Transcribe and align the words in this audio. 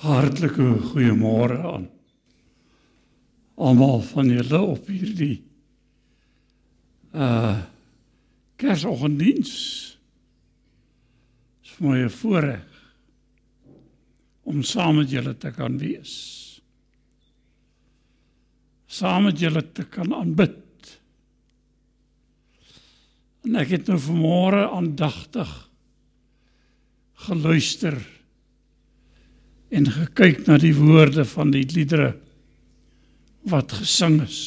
Hartlike 0.00 0.66
goeiemôre 0.90 1.58
aan 1.60 1.88
almal 3.60 4.00
van 4.08 4.30
julle 4.32 4.60
op 4.76 4.88
hierdie 4.88 5.42
uh 7.12 7.58
Kersoggenddiens. 8.60 9.52
Dit 11.64 11.64
is 11.64 11.70
vir 11.78 11.86
my 11.88 12.00
'n 12.04 12.12
voorreg 12.12 12.80
om 14.44 14.62
saam 14.62 14.96
met 15.00 15.08
julle 15.10 15.32
te 15.32 15.50
kan 15.50 15.78
wees. 15.80 16.60
Saam 18.84 19.24
met 19.24 19.40
julle 19.40 19.62
te 19.72 19.84
kan 19.88 20.12
aanbid. 20.14 21.00
En 23.48 23.56
ek 23.56 23.68
het 23.68 23.88
nou 23.88 23.96
vanmôre 23.96 24.68
aandagtig 24.68 25.70
geluister 27.14 28.19
en 29.70 29.86
gekyk 29.86 30.44
na 30.48 30.58
die 30.58 30.74
woorde 30.74 31.24
van 31.24 31.52
die 31.54 31.64
liedere 31.70 32.12
wat 33.50 33.72
gesing 33.78 34.18
is. 34.24 34.40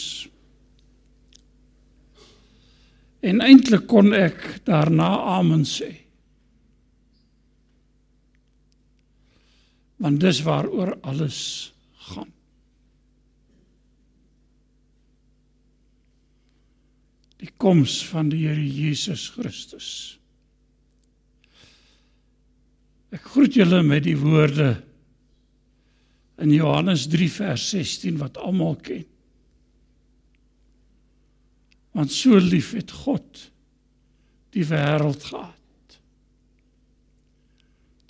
En 3.24 3.40
eintlik 3.42 3.88
kon 3.88 4.12
ek 4.16 4.66
daarna 4.68 5.10
amen 5.40 5.64
sê. 5.68 5.90
Want 10.04 10.20
dis 10.20 10.42
waaroor 10.44 10.98
alles 11.08 11.40
gaan. 12.10 12.28
Die 17.40 17.52
koms 17.64 18.02
van 18.12 18.28
die 18.32 18.44
Here 18.44 18.64
Jesus 18.64 19.30
Christus. 19.32 19.88
Ek 23.16 23.24
groet 23.32 23.56
julle 23.56 23.80
met 23.88 24.04
die 24.04 24.18
woorde 24.20 24.74
in 26.42 26.54
Johannes 26.54 27.08
3 27.12 27.30
vers 27.32 27.70
16 27.70 28.18
wat 28.22 28.38
almal 28.42 28.76
ken. 28.82 29.06
Want 31.94 32.12
so 32.12 32.40
lief 32.42 32.72
het 32.74 32.92
God 33.04 33.50
die 34.54 34.66
wêreld 34.70 35.26
gehad 35.30 35.60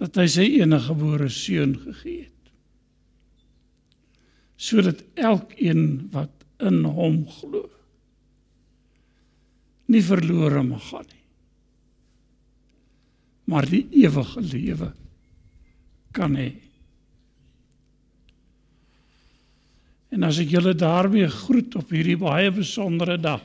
dat 0.02 0.18
hy 0.20 0.26
sy 0.32 0.46
enige 0.60 0.90
gebore 0.90 1.30
seun 1.32 1.76
gegee 1.80 2.26
het 2.26 2.52
sodat 4.64 5.04
elkeen 5.20 6.10
wat 6.14 6.44
in 6.64 6.84
hom 6.98 7.22
glo 7.38 7.68
nie 9.92 10.04
verlore 10.04 10.64
mag 10.66 10.84
gaan 10.90 11.08
nie 11.12 11.22
maar 13.52 13.68
die 13.70 13.86
ewige 14.04 14.44
lewe 14.44 14.92
kan 16.16 16.38
hê 16.40 16.50
En 20.24 20.30
as 20.30 20.38
ek 20.40 20.54
julle 20.56 20.72
daarmee 20.72 21.28
groet 21.28 21.74
op 21.76 21.90
hierdie 21.92 22.16
baie 22.16 22.48
besondere 22.56 23.18
dag, 23.20 23.42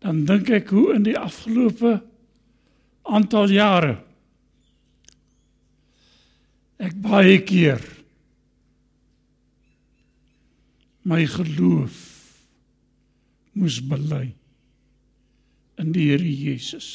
dan 0.00 0.22
dink 0.24 0.48
ek 0.56 0.70
hoe 0.72 0.94
in 0.94 1.04
die 1.04 1.18
afgelope 1.20 1.98
aantal 3.12 3.52
jare 3.52 3.90
ek 6.80 6.96
baie 7.04 7.36
keer 7.44 7.84
my 11.12 11.20
geloof 11.28 12.00
moes 13.52 13.82
bely 13.84 14.30
in 15.84 15.92
die 15.92 16.08
Here 16.08 16.32
Jesus. 16.32 16.88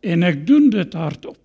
En 0.00 0.24
ek 0.24 0.46
doen 0.48 0.72
dit 0.72 0.96
hardop. 0.96 1.36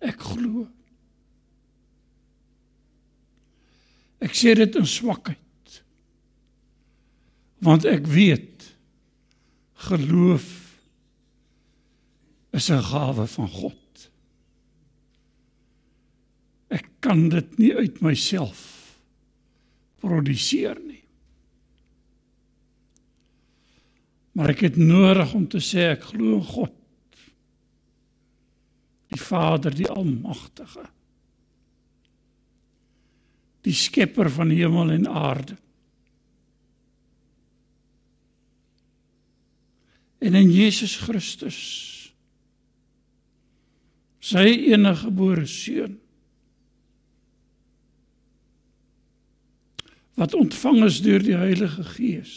Ek 0.00 0.20
glo. 0.20 0.64
Ek 4.20 4.36
sê 4.36 4.54
dit 4.56 4.76
in 4.76 4.88
swakheid. 4.88 5.76
Want 7.64 7.84
ek 7.88 8.08
weet 8.08 8.70
geloof 9.88 10.48
is 12.56 12.70
'n 12.70 12.82
gawe 12.82 13.26
van 13.26 13.48
God. 13.48 14.10
Ek 16.68 16.86
kan 17.00 17.28
dit 17.28 17.58
nie 17.58 17.74
uit 17.76 18.00
myself 18.00 18.60
produseer 20.00 20.78
nie. 20.80 21.04
Maar 24.32 24.48
ek 24.54 24.60
het 24.60 24.76
nodig 24.76 25.34
om 25.34 25.48
te 25.48 25.58
sê 25.58 25.90
ek 25.92 26.02
glo 26.12 26.38
in 26.38 26.44
God 26.44 26.79
die 29.10 29.20
Vader 29.20 29.74
die 29.74 29.88
almagtige 29.90 30.86
die 33.66 33.76
skepper 33.76 34.30
van 34.32 34.50
hemel 34.50 34.90
en 34.90 35.08
aarde. 35.08 35.56
En 40.18 40.34
in 40.34 40.52
Jesus 40.52 40.96
Christus 40.96 41.58
sy 44.20 44.44
enige 44.70 45.06
gebore 45.06 45.46
seun 45.48 45.96
wat 50.20 50.36
ontvang 50.36 50.82
is 50.84 50.98
deur 51.00 51.24
die 51.24 51.38
Heilige 51.40 51.86
Gees 51.96 52.34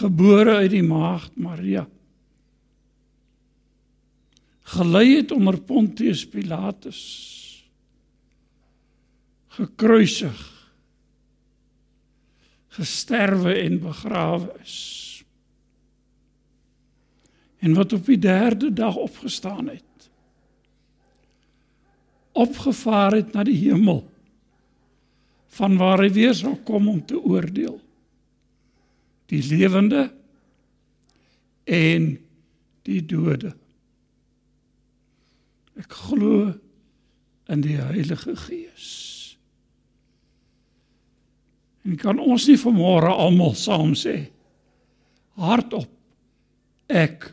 gebore 0.00 0.56
uit 0.62 0.72
die 0.72 0.86
maagd 0.86 1.36
Maria 1.36 1.84
gelei 4.70 5.16
het 5.16 5.32
onder 5.34 5.58
Pontius 5.60 6.22
Pilatus 6.28 7.00
gekruisig 9.56 10.38
gesterwe 12.70 13.54
en 13.54 13.80
begrawe 13.82 14.52
is. 14.62 14.78
En 17.58 17.74
wat 17.74 17.92
op 17.92 18.06
die 18.06 18.18
derde 18.18 18.72
dag 18.72 18.96
opgestaan 18.96 19.68
het 19.68 19.84
opgevaar 22.32 23.12
het 23.18 23.32
na 23.34 23.42
die 23.44 23.58
hemel 23.58 24.04
vanwaar 25.50 26.04
hy 26.04 26.12
weer 26.14 26.34
sal 26.38 26.54
kom 26.64 26.86
om 26.88 27.00
te 27.04 27.18
oordeel 27.18 27.74
die 29.32 29.42
lewende 29.50 30.06
en 31.66 32.06
die 32.86 33.02
dode 33.02 33.50
Ek 35.78 35.94
glo 36.08 36.50
in 37.50 37.62
die 37.62 37.78
Heilige 37.78 38.34
Gees. 38.36 38.88
En 41.86 41.96
kan 42.00 42.18
ons 42.20 42.46
nie 42.48 42.58
vanmôre 42.60 43.12
almal 43.14 43.54
saam 43.58 43.94
sê 43.98 44.28
hardop 45.40 45.88
ek 46.90 47.30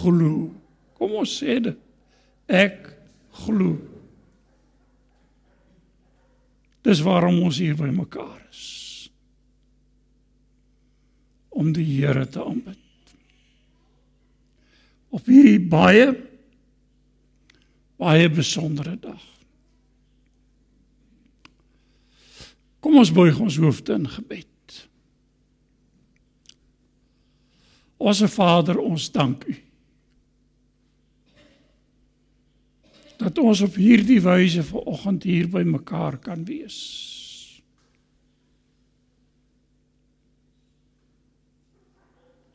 glo. 0.00 0.50
Kom 0.98 1.14
ons 1.20 1.32
sê 1.40 1.60
dit. 1.62 1.78
Ek 2.50 2.90
glo. 3.44 3.76
Dis 6.84 7.02
waarom 7.04 7.42
ons 7.44 7.60
hier 7.60 7.76
by 7.78 7.90
mekaar 7.92 8.40
is. 8.48 8.64
Om 11.52 11.74
die 11.76 11.84
Here 11.84 12.24
te 12.26 12.42
aanbid. 12.42 12.78
Op 15.10 15.26
hierdie 15.28 15.60
baie 15.60 16.08
baie 18.00 18.28
besondere 18.32 18.96
dag. 19.00 19.24
Kom 22.80 22.96
ons 22.96 23.12
buig 23.12 23.36
ons 23.40 23.58
hoofde 23.60 23.98
in 23.98 24.06
gebed. 24.08 24.76
Onse 28.00 28.30
Vader, 28.32 28.80
ons 28.80 29.10
dank 29.12 29.44
U. 29.44 29.56
Dat 33.20 33.36
ons 33.42 33.60
op 33.66 33.76
hierdie 33.76 34.22
wyse 34.24 34.64
vanoggend 34.64 35.26
hier 35.28 35.50
by 35.52 35.60
mekaar 35.68 36.16
kan 36.24 36.46
wees. 36.48 36.78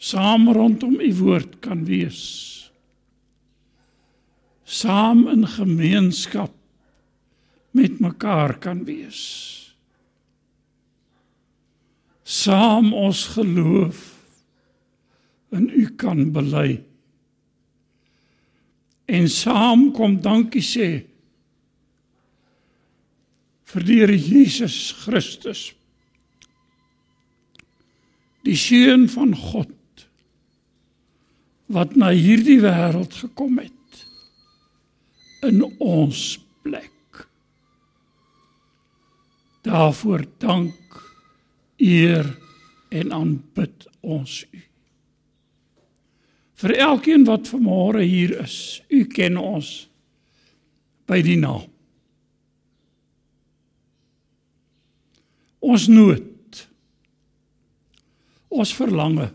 Saam 0.02 0.50
rondom 0.54 0.98
U 0.98 1.14
woord 1.22 1.60
kan 1.62 1.86
wees 1.86 2.55
saam 4.76 5.28
in 5.32 5.48
gemeenskap 5.48 6.52
met 7.76 8.00
mekaar 8.00 8.58
kan 8.60 8.84
wees. 8.88 9.22
Saam 12.24 12.94
ons 12.94 13.26
geloof 13.36 14.02
in 15.56 15.70
U 15.70 15.86
kan 15.96 16.32
bely. 16.36 16.82
En 19.06 19.30
saam 19.30 19.92
kom 19.96 20.18
dankie 20.24 20.64
sê 20.66 20.90
vir 23.76 23.86
die 23.86 24.00
Here 24.02 24.18
Jesus 24.18 24.80
Christus. 25.04 25.70
Die 28.46 28.58
seun 28.58 29.08
van 29.12 29.36
God 29.36 29.72
wat 31.76 31.96
na 31.98 32.12
hierdie 32.14 32.60
wêreld 32.64 33.16
gekom 33.24 33.58
het 33.62 33.75
in 35.48 35.62
ons 35.80 36.22
plek. 36.66 37.26
Daarvoor 39.66 40.26
dank, 40.38 41.02
eer 41.82 42.28
en 42.90 43.12
aanbid 43.12 43.88
ons 44.02 44.44
U. 44.52 44.62
Vir 46.56 46.76
elkeen 46.80 47.26
wat 47.28 47.50
vanmôre 47.52 48.06
hier 48.08 48.38
is, 48.44 48.82
U 48.88 49.04
ken 49.12 49.38
ons 49.42 49.72
by 51.10 51.20
die 51.26 51.38
naam. 51.38 51.66
Ons 55.66 55.88
nood. 55.90 56.62
Ons 58.54 58.72
verlange. 58.78 59.32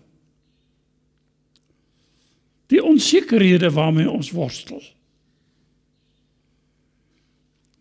Die 2.71 2.81
onsekerhede 2.87 3.73
waarmee 3.75 4.11
ons 4.11 4.31
worstel. 4.31 4.81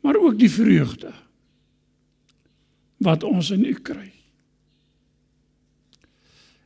Maar 0.10 0.18
ook 0.18 0.40
die 0.40 0.50
vreugde 0.52 1.12
wat 2.98 3.24
ons 3.24 3.50
in 3.50 3.66
U 3.66 3.74
kry. 3.74 4.08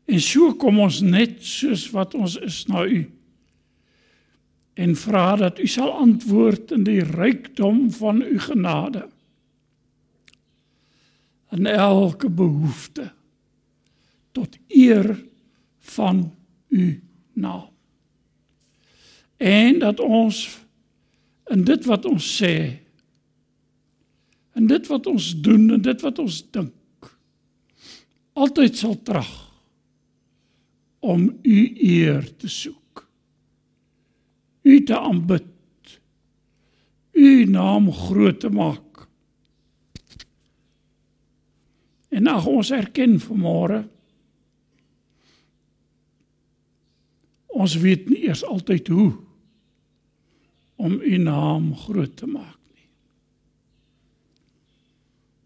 En 0.08 0.22
so 0.24 0.54
kom 0.56 0.78
ons 0.80 1.02
net 1.04 1.42
soos 1.44 1.90
wat 1.92 2.16
ons 2.16 2.38
is 2.40 2.62
na 2.72 2.86
U 2.88 3.02
en 4.80 4.96
vra 4.96 5.36
dat 5.42 5.60
U 5.60 5.68
sal 5.68 5.92
antwoord 5.92 6.72
in 6.72 6.86
die 6.88 7.04
rykdom 7.04 7.90
van 7.92 8.22
U 8.24 8.40
genade 8.40 9.02
in 11.52 11.68
elke 11.68 12.30
behoefte 12.32 13.10
tot 14.32 14.56
eer 14.72 15.12
van 15.92 16.24
U 16.72 16.88
naam. 17.34 17.68
En 19.38 19.84
dat 19.84 20.00
ons 20.00 20.46
in 21.52 21.68
dit 21.68 21.92
wat 21.92 22.08
ons 22.08 22.32
sê 22.40 22.83
in 24.56 24.68
dit 24.70 24.88
wat 24.88 25.08
ons 25.10 25.34
doen 25.42 25.70
en 25.76 25.82
dit 25.82 26.02
wat 26.06 26.20
ons 26.20 26.40
dink 26.54 26.74
altyd 28.34 28.78
sal 28.78 28.96
trag 29.06 29.32
om 31.04 31.26
u 31.44 31.60
eer 31.84 32.24
te 32.40 32.48
soek. 32.48 33.04
U 34.64 34.84
te 34.88 34.96
aanbid. 34.96 36.00
U 37.12 37.46
naam 37.46 37.92
groot 37.92 38.40
te 38.40 38.50
maak. 38.50 39.04
En 42.14 42.30
ag 42.32 42.48
ons 42.48 42.72
erken 42.72 43.20
vanmôre 43.20 43.84
ons 47.54 47.76
weet 47.84 48.08
nie 48.10 48.24
eers 48.26 48.42
altyd 48.48 48.88
hoe 48.90 49.12
om 50.82 50.96
u 50.98 51.18
naam 51.22 51.68
groot 51.84 52.16
te 52.18 52.26
maak 52.26 52.63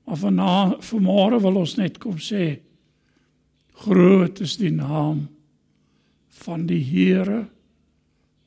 Maar 0.08 0.78
vanmôre 0.80 1.42
wil 1.44 1.60
ons 1.66 1.76
net 1.76 1.98
kom 2.00 2.16
sê 2.24 2.62
groot 3.84 4.40
is 4.42 4.56
die 4.58 4.72
naam 4.72 5.26
van 6.40 6.64
die 6.70 6.82
Here 6.82 7.44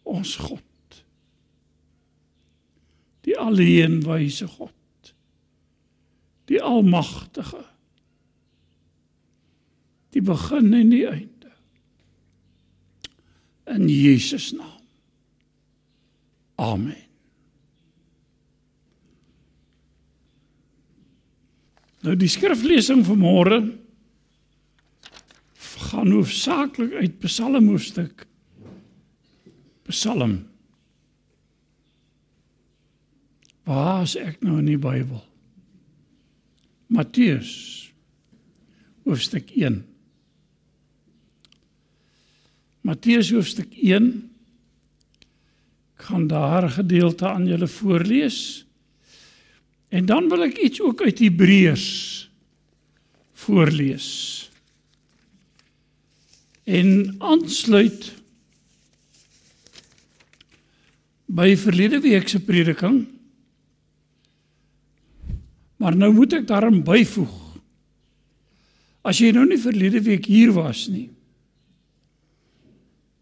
ons 0.08 0.36
God. 0.40 0.64
Die 3.28 3.36
alleen 3.38 4.00
wyse 4.06 4.48
God. 4.48 5.12
Die 6.48 6.62
almagtige. 6.64 7.62
Die 10.16 10.24
begin 10.24 10.72
en 10.74 10.90
die 10.90 11.04
einde. 11.06 11.52
In 13.70 13.86
Jesus 13.92 14.50
naam. 14.56 14.80
Amen. 16.56 17.09
Nou 22.00 22.16
die 22.16 22.30
skriflesing 22.32 23.02
van 23.04 23.20
môre 23.20 23.60
gaan 25.90 26.12
hoofsaaklik 26.14 26.94
uit 27.00 27.18
Psalm 27.24 27.66
hoofstuk 27.68 28.26
Psalm. 29.90 30.36
Waar 33.66 34.04
is 34.06 34.14
ek 34.16 34.38
nou 34.44 34.60
in 34.60 34.68
die 34.70 34.78
Bybel? 34.80 35.20
Matteus 36.90 37.52
hoofstuk 39.06 39.50
1 39.54 39.80
Matteus 42.86 43.30
hoofstuk 43.34 43.74
1 43.76 44.08
ek 46.00 46.06
gaan 46.08 46.26
daar 46.30 46.70
gedeelte 46.70 47.28
aan 47.28 47.46
julle 47.46 47.68
voorlees 47.68 48.40
en 49.90 50.06
dan 50.06 50.28
wil 50.30 50.46
ek 50.46 50.58
iets 50.62 50.80
ook 50.80 51.02
uit 51.02 51.18
Hebreërs 51.18 51.88
voorlees 53.42 54.08
en 56.70 56.90
aansluit 57.18 58.12
by 61.30 61.54
verlede 61.58 62.00
week 62.02 62.28
se 62.28 62.40
prediking. 62.42 63.04
Maar 65.80 65.96
nou 65.96 66.10
moet 66.14 66.34
ek 66.40 66.48
daarin 66.48 66.82
byvoeg. 66.84 67.36
As 69.06 69.20
jy 69.22 69.30
nou 69.32 69.46
nie 69.48 69.60
verlede 69.60 70.02
week 70.04 70.26
hier 70.28 70.52
was 70.52 70.84
nie, 70.92 71.08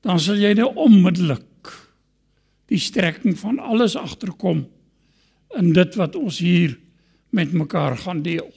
dan 0.02 0.18
sal 0.22 0.40
jy 0.40 0.54
nou 0.56 0.70
onmiddellik 0.78 1.44
die 2.68 2.80
strekking 2.80 3.36
van 3.38 3.60
alles 3.62 3.96
agterkom 3.98 4.64
in 5.56 5.72
dit 5.72 5.94
wat 5.94 6.16
ons 6.16 6.38
hier 6.38 6.78
met 7.30 7.52
mekaar 7.52 7.96
gaan 7.96 8.22
deel. 8.22 8.48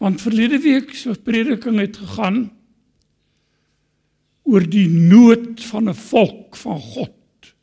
Want 0.00 0.20
verlede 0.20 0.58
week 0.58 0.94
se 0.94 1.12
prediking 1.22 1.78
het 1.80 1.96
gegaan 1.96 2.50
oor 4.48 4.64
die 4.64 4.88
nood 4.88 5.60
van 5.64 5.88
'n 5.88 5.94
volk 5.94 6.56
van 6.56 6.80
God. 6.80 7.54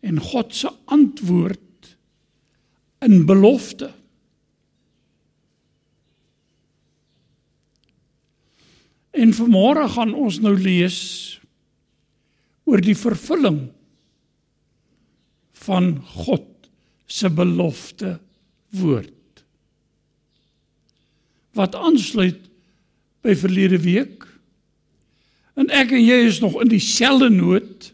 En 0.00 0.20
God 0.20 0.54
se 0.54 0.70
antwoord 0.84 1.96
in 2.98 3.26
belofte. 3.26 3.92
En 9.10 9.32
vanmôre 9.32 9.88
gaan 9.88 10.14
ons 10.14 10.40
nou 10.40 10.58
lees 10.58 10.98
oor 12.64 12.80
die 12.80 12.96
vervulling 12.96 13.70
van 15.64 15.94
God 16.14 16.48
se 17.06 17.30
belofte 17.30 18.18
woord 18.76 19.10
wat 21.52 21.74
aansluit 21.76 22.40
by 23.20 23.34
verlede 23.36 23.76
week. 23.84 24.24
En 25.52 25.68
ek 25.68 25.92
en 25.92 26.00
jy 26.00 26.22
is 26.30 26.40
nog 26.40 26.56
in 26.62 26.70
dieselfde 26.72 27.28
nood. 27.28 27.90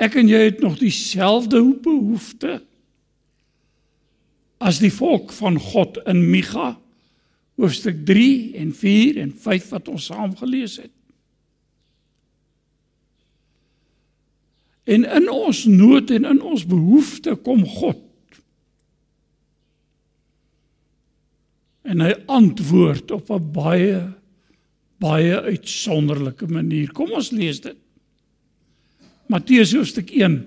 Ek 0.00 0.16
en 0.18 0.30
jy 0.30 0.40
het 0.48 0.64
nog 0.64 0.78
dieselfde 0.80 1.60
behoefte 1.84 2.62
as 4.64 4.80
die 4.80 4.92
volk 4.92 5.34
van 5.36 5.60
God 5.60 6.00
in 6.08 6.24
Micha 6.32 6.72
hoofstuk 7.60 8.00
3 8.08 8.56
en 8.58 8.72
4 8.74 9.20
en 9.20 9.34
5 9.44 9.68
wat 9.76 9.88
ons 9.92 10.08
saam 10.10 10.32
gelees 10.36 10.78
het. 10.80 10.90
En 14.84 15.04
in 15.04 15.30
ons 15.32 15.64
nood 15.64 16.10
en 16.10 16.26
in 16.28 16.42
ons 16.42 16.66
behoefte 16.68 17.34
kom 17.34 17.64
God 17.66 18.00
en 21.84 22.00
hy 22.00 22.12
antwoord 22.32 23.10
op 23.12 23.30
'n 23.30 23.52
baie 23.52 23.98
baie 25.04 25.40
uitsonderlike 25.40 26.46
manier. 26.48 26.92
Kom 26.92 27.12
ons 27.12 27.30
lees 27.30 27.60
dit. 27.60 27.76
Matteus 29.28 29.72
hoofstuk 29.74 30.10
1. 30.10 30.38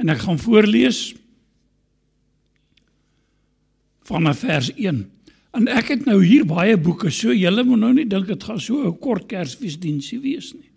En 0.00 0.08
ek 0.08 0.22
gaan 0.24 0.38
voorlees 0.40 1.14
van 4.08 4.34
vers 4.34 4.72
1. 4.74 5.04
En 5.56 5.66
ek 5.66 5.88
het 5.94 6.04
nou 6.06 6.20
hier 6.22 6.44
baie 6.46 6.76
boeke, 6.78 7.10
so 7.10 7.34
julle 7.34 7.64
moet 7.66 7.82
nou 7.82 7.92
nie 7.94 8.06
dink 8.08 8.28
dit 8.30 8.44
gaan 8.44 8.60
so 8.60 8.86
'n 8.86 8.98
kort 8.98 9.26
Kersfeesdiensie 9.26 10.20
wees 10.20 10.52
nie. 10.54 10.70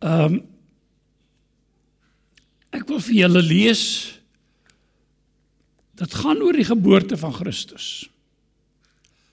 Ehm 0.00 0.34
um, 0.34 0.46
ek 2.70 2.86
wil 2.88 3.00
vir 3.00 3.14
julle 3.14 3.42
lees 3.42 3.84
dit 5.98 6.14
gaan 6.14 6.42
oor 6.42 6.52
die 6.52 6.68
geboorte 6.68 7.16
van 7.16 7.32
Christus. 7.32 8.08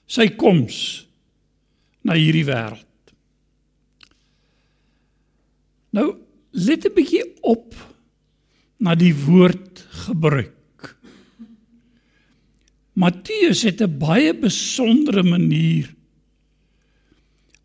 Sy 0.07 0.29
koms 0.39 1.05
na 2.01 2.13
hierdie 2.17 2.45
wêreld. 2.47 3.13
Nou 5.91 6.17
let 6.51 6.85
'n 6.85 6.93
bietjie 6.95 7.23
op 7.41 7.75
na 8.79 8.95
die 8.95 9.13
woord 9.13 9.85
gebruik. 10.05 10.54
Matteus 12.95 13.61
het 13.67 13.81
'n 13.81 13.97
baie 13.99 14.33
besondere 14.33 15.23
manier 15.23 15.93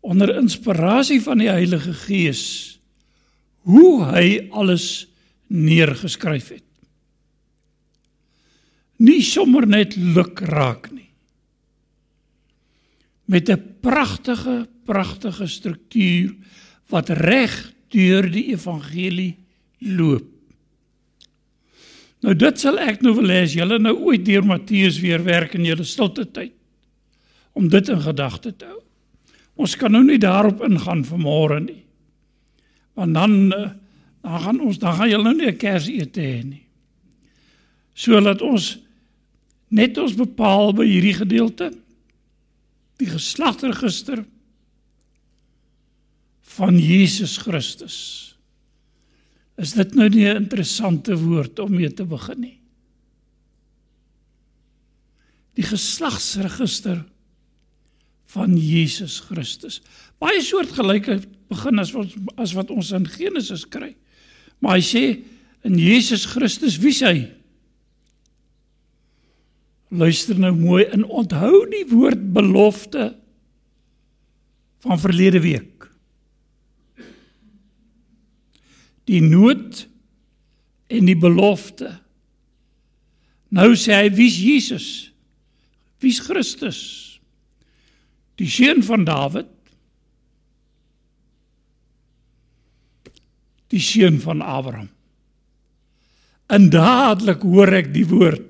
onder 0.01 0.35
inspirasie 0.35 1.21
van 1.21 1.37
die 1.37 1.49
Heilige 1.49 1.93
Gees 1.93 2.79
hoe 3.61 4.05
hy 4.05 4.47
alles 4.51 5.07
neergeskryf 5.47 6.49
het. 6.49 6.65
Nie 9.01 9.21
sommer 9.21 9.67
net 9.67 9.95
luk 9.95 10.39
raak 10.39 10.91
nie. 10.91 11.09
Met 13.25 13.49
'n 13.49 13.77
pragtige, 13.79 14.67
pragtige 14.85 15.47
struktuur 15.47 16.35
wat 16.89 17.09
reg 17.09 17.73
deur 17.89 18.31
die 18.31 18.51
evangelie 18.51 19.37
loop. 19.77 20.27
Nou 22.21 22.35
dit 22.37 22.59
sal 22.61 22.77
ek 22.79 23.01
nou 23.01 23.15
wil 23.17 23.33
hê 23.33 23.43
as 23.47 23.55
julle 23.57 23.79
nou 23.81 23.95
ooit 24.07 24.23
deur 24.25 24.45
Matteus 24.45 24.99
weer 25.01 25.23
werk 25.25 25.55
in 25.57 25.65
julle 25.65 25.85
stilte 25.87 26.27
tyd 26.29 26.53
om 27.57 27.67
dit 27.67 27.89
in 27.91 27.99
gedagte 27.99 28.53
te 28.55 28.69
hou. 28.69 28.79
Ons 29.59 29.75
kan 29.75 29.91
nou 29.91 30.03
nie 30.05 30.19
daarop 30.21 30.61
ingaan 30.63 31.03
vanmôre 31.05 31.59
nie. 31.65 31.81
Want 32.95 33.17
dan 33.17 33.33
eh, 33.55 33.69
dan 34.21 34.41
gaan 34.43 34.59
ons 34.61 34.77
dan 34.77 34.95
gaan 34.95 35.09
julle 35.09 35.23
nou 35.23 35.35
nie 35.35 35.49
'n 35.49 35.57
Kersete 35.57 36.21
hê 36.21 36.43
nie. 36.45 36.65
So 37.93 38.19
laat 38.19 38.41
ons 38.41 38.77
net 39.69 39.97
ons 39.97 40.13
bepaal 40.15 40.73
by 40.73 40.85
hierdie 40.85 41.17
gedeelte 41.17 41.71
die 42.97 43.09
geslagregister 43.09 44.23
van 46.41 46.77
Jesus 46.77 47.37
Christus. 47.37 48.30
Is 49.61 49.75
dit 49.77 49.93
nou 49.93 50.09
nie 50.09 50.25
'n 50.27 50.43
interessante 50.43 51.15
woord 51.17 51.59
om 51.59 51.75
mee 51.75 51.93
te 51.93 52.05
begin 52.05 52.39
nie? 52.39 52.59
Die 55.53 55.63
geslagsregister 55.63 57.05
van 58.25 58.57
Jesus 58.57 59.19
Christus. 59.19 59.81
Baie 60.19 60.41
soortgelyke 60.41 61.21
begin 61.49 61.79
as 61.79 61.91
wat 61.91 62.15
as 62.37 62.53
wat 62.53 62.71
ons 62.71 62.91
in 62.91 63.07
Genesis 63.07 63.67
kry. 63.67 63.95
Maar 64.59 64.79
hy 64.79 64.81
sê 64.81 65.23
in 65.63 65.77
Jesus 65.77 66.25
Christus 66.25 66.77
wie 66.77 66.95
hy 67.05 67.41
Luister 69.91 70.37
nou 70.39 70.53
mooi 70.55 70.85
en 70.95 71.03
onthou 71.03 71.65
die 71.67 71.83
woord 71.89 72.21
belofte 72.31 73.09
van 74.85 74.99
verlede 74.99 75.41
week. 75.43 75.70
Die 79.09 79.21
nood 79.23 79.85
en 80.91 81.07
die 81.07 81.17
belofte. 81.17 81.95
Nou 83.51 83.73
sê 83.79 83.97
hy 84.03 84.11
wie's 84.15 84.37
Jesus? 84.39 84.87
Wie's 86.01 86.21
Christus? 86.23 86.81
Die 88.41 88.49
seun 88.49 88.81
van 88.85 89.05
Dawid. 89.05 89.49
Die 93.71 93.81
seun 93.81 94.19
van 94.23 94.41
Abraham. 94.43 94.89
En 96.51 96.67
dadelik 96.73 97.45
hoor 97.47 97.71
ek 97.79 97.93
die 97.95 98.07
woord 98.09 98.43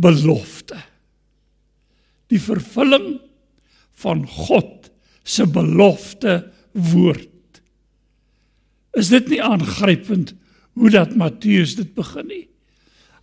belofte. 0.00 0.78
Die 2.30 2.40
vervulling 2.42 3.20
van 4.02 4.24
God 4.26 4.90
se 5.22 5.46
belofte 5.46 6.40
woord. 6.72 7.29
Is 8.98 9.10
dit 9.12 9.28
nie 9.30 9.42
aangrypend 9.42 10.34
hoe 10.78 10.90
dat 10.90 11.16
Matteus 11.18 11.76
dit 11.78 11.94
begin 11.94 12.26
nie? 12.30 12.44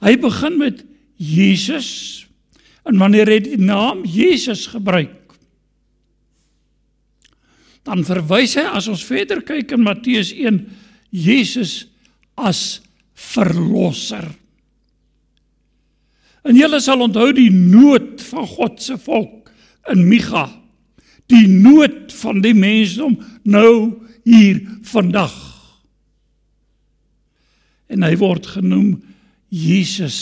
Hy 0.04 0.14
begin 0.22 0.60
met 0.62 0.84
Jesus 1.18 1.90
en 2.88 3.00
wanneer 3.02 3.28
hy 3.28 3.40
die 3.44 3.60
naam 3.60 4.06
Jesus 4.08 4.68
gebruik 4.72 5.18
dan 7.88 8.04
verwys 8.04 8.58
hy 8.60 8.66
as 8.76 8.90
ons 8.92 9.06
verder 9.08 9.40
kyk 9.48 9.72
in 9.78 9.86
Matteus 9.86 10.34
1 10.36 10.60
Jesus 11.16 11.86
as 12.36 12.82
verlosser. 13.16 14.28
En 16.44 16.56
julle 16.56 16.82
sal 16.84 17.06
onthou 17.06 17.32
die 17.36 17.52
nood 17.52 18.20
van 18.28 18.48
God 18.48 18.84
se 18.84 18.98
volk 19.00 19.52
in 19.92 20.04
Micha. 20.08 20.46
Die 21.32 21.48
nood 21.48 22.12
van 22.20 22.44
die 22.44 22.56
mensdom 22.56 23.18
nou 23.48 24.04
hier 24.28 24.60
vandag. 24.88 25.36
En 27.88 28.04
hy 28.04 28.16
word 28.20 28.50
genoem 28.58 28.98
Jesus. 29.54 30.18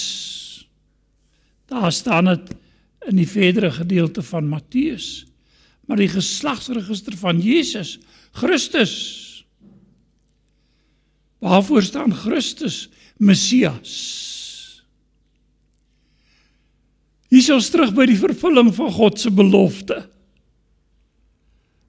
Daar 1.72 1.92
staan 1.92 2.30
dit 2.30 2.54
in 3.10 3.20
die 3.20 3.30
verdere 3.30 3.72
gedeelte 3.74 4.24
van 4.26 4.50
Matteus. 4.50 5.26
Maar 5.86 6.02
die 6.02 6.10
geslagsregister 6.10 7.18
van 7.18 7.42
Jesus, 7.42 7.98
Christus. 8.32 8.94
Waarvoor 11.42 11.84
staan 11.84 12.14
Christus? 12.14 12.90
Messias. 13.18 13.94
Hier 17.30 17.44
is 17.44 17.52
ons 17.54 17.70
terug 17.72 17.94
by 17.96 18.08
die 18.10 18.20
vervulling 18.20 18.72
van 18.76 18.92
God 18.96 19.20
se 19.20 19.32
belofte. 19.34 19.98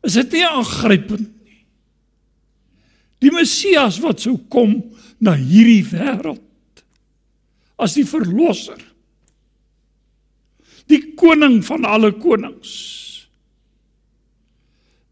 Is 0.06 0.16
dit 0.21 0.38
nie 0.38 0.45
aangrypend 0.47 1.26
nie? 1.26 1.62
Die 3.25 3.33
Messias 3.35 3.99
wat 4.02 4.23
sou 4.23 4.37
kom 4.52 4.76
na 5.23 5.37
hierdie 5.39 5.85
wêreld 5.91 6.43
as 7.81 7.97
die 7.97 8.07
verlosser. 8.09 8.81
Die 10.87 11.17
koning 11.19 11.61
van 11.67 11.85
alle 11.89 12.13
konings. 12.17 12.73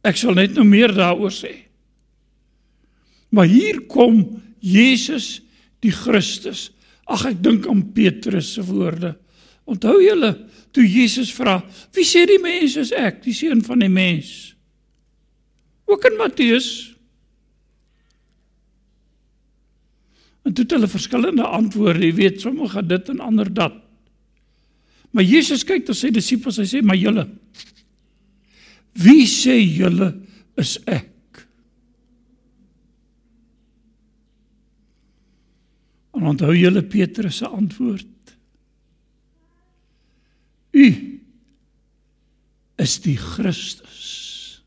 Ek 0.04 0.18
sal 0.20 0.36
net 0.36 0.54
nou 0.56 0.66
meer 0.68 0.92
daaroor 0.94 1.32
sê. 1.32 1.54
Maar 3.34 3.48
hier 3.50 3.80
kom 3.90 4.20
Jesus 4.62 5.40
die 5.82 5.92
Christus. 5.92 6.68
Ag 7.10 7.26
ek 7.32 7.42
dink 7.44 7.66
aan 7.68 7.82
Petrus 7.96 8.54
se 8.54 8.64
woorde. 8.64 9.14
Onthou 9.68 9.98
julle 10.00 10.34
toe 10.74 10.84
Jesus 10.84 11.32
vra, 11.32 11.62
"Wie 11.92 12.04
sê 12.04 12.26
die 12.26 12.38
mense 12.38 12.80
is 12.80 12.92
ek, 12.92 13.22
die 13.22 13.32
seun 13.32 13.62
van 13.62 13.78
die 13.78 13.88
mens?" 13.88 14.54
Ook 15.86 16.04
in 16.04 16.16
Matteus. 16.16 16.93
En 20.44 20.52
toe 20.52 20.64
het 20.64 20.74
hulle 20.76 20.90
verskillende 20.90 21.46
antwoorde, 21.46 22.04
jy 22.04 22.14
weet, 22.18 22.42
sommige 22.44 22.82
dit 22.86 23.08
en 23.08 23.22
ander 23.24 23.48
dat. 23.54 23.80
Maar 25.14 25.24
Jesus 25.24 25.64
kyk 25.64 25.86
na 25.88 25.94
sy 25.96 26.10
disippels, 26.12 26.58
hy 26.58 26.66
sê, 26.68 26.82
"Maar 26.82 26.98
julle, 26.98 27.28
wie 28.92 29.26
sê 29.26 29.56
julle 29.62 30.20
is 30.56 30.78
ek?" 30.86 31.10
En 36.14 36.26
onthou 36.26 36.54
julle 36.56 36.82
Petrus 36.82 37.36
se 37.36 37.46
antwoord. 37.46 38.06
U 40.72 40.86
is 42.76 43.00
die 43.00 43.16
Christus. 43.16 44.62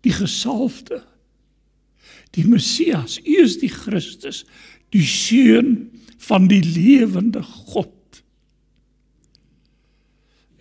Die 0.00 0.12
gesalfde. 0.12 1.02
Die 2.34 2.46
Messias. 2.46 3.18
U 3.22 3.34
is 3.42 3.58
die 3.60 3.70
Christus, 3.72 4.42
die 4.94 5.04
seun 5.06 5.90
van 6.24 6.48
die 6.50 6.62
lewende 6.62 7.42
God. 7.42 7.90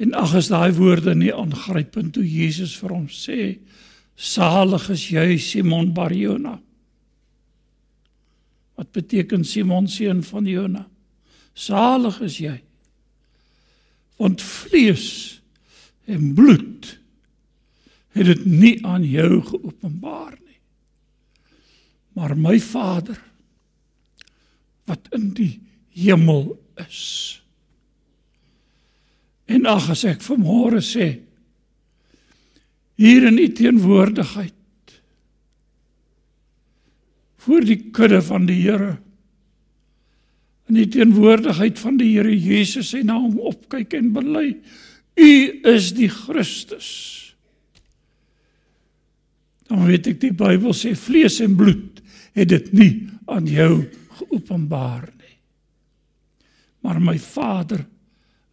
En 0.01 0.13
ag 0.17 0.35
as 0.35 0.49
daai 0.51 0.73
woorde 0.75 1.15
nie 1.15 1.31
aangrypend 1.33 2.15
toe 2.17 2.25
Jesus 2.25 2.75
vir 2.81 2.95
hom 2.95 3.07
sê 3.11 3.55
salig 4.13 4.83
is 4.93 5.07
jy 5.09 5.37
Simon 5.41 5.93
Barjona. 5.95 6.57
Wat 8.77 8.91
beteken 8.93 9.45
Simon 9.45 9.87
seun 9.89 10.21
van 10.25 10.45
Jona? 10.49 10.83
Salig 11.53 12.19
is 12.25 12.37
jy 12.41 12.57
want 14.23 14.41
vlees 14.41 15.41
en 16.05 16.33
bloed 16.37 16.93
het 18.13 18.29
dit 18.29 18.45
nie 18.45 18.75
aan 18.85 19.03
jou 19.03 19.41
geopenbaar 19.49 20.37
maar 22.13 22.36
my 22.38 22.60
Vader 22.62 23.20
wat 24.89 25.08
in 25.15 25.29
die 25.38 25.62
hemel 25.96 26.51
is. 26.82 27.03
En 29.46 29.65
ag 29.70 29.89
as 29.93 30.03
ek 30.08 30.24
vanmôre 30.25 30.82
sê 30.84 31.08
hier 33.00 33.25
in 33.27 33.39
u 33.41 33.48
teenwoordigheid 33.58 35.00
voor 37.43 37.65
die 37.67 37.79
kudde 37.96 38.22
van 38.24 38.46
die 38.48 38.62
Here 38.62 38.98
in 40.72 40.77
die 40.79 40.88
teenwoordigheid 40.88 41.79
van 41.82 41.98
die 42.00 42.13
Here 42.15 42.32
Jesus 42.32 42.93
en 42.98 43.10
na 43.12 43.17
hom 43.20 43.39
opkyk 43.51 43.98
en 43.98 44.13
bely 44.15 44.48
u 45.20 45.34
is 45.70 45.91
die 45.93 46.10
Christus. 46.10 46.88
Dan 49.70 49.84
weet 49.86 50.08
ek 50.10 50.22
die 50.24 50.34
Bybel 50.34 50.74
sê 50.77 50.96
vlees 50.98 51.38
en 51.43 51.58
bloed 51.60 51.92
het 52.33 52.49
dit 52.49 52.71
nie 52.73 52.91
aan 53.29 53.47
jou 53.49 53.85
geopenbaar 54.19 55.07
nie. 55.17 55.37
Maar 56.83 57.01
my 57.01 57.17
Vader 57.19 57.85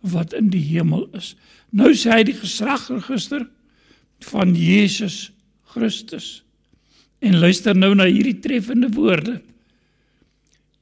wat 0.01 0.33
in 0.37 0.49
die 0.53 0.63
hemel 0.65 1.09
is. 1.17 1.35
Nou 1.77 1.93
sê 1.97 2.15
hy 2.15 2.23
die 2.31 2.39
geslagregister 2.39 3.45
van 4.31 4.55
Jesus 4.57 5.31
Christus. 5.75 6.41
En 7.21 7.37
luister 7.41 7.77
nou 7.77 7.93
na 7.95 8.09
hierdie 8.09 8.39
treffende 8.41 8.89
woorde. 8.95 9.41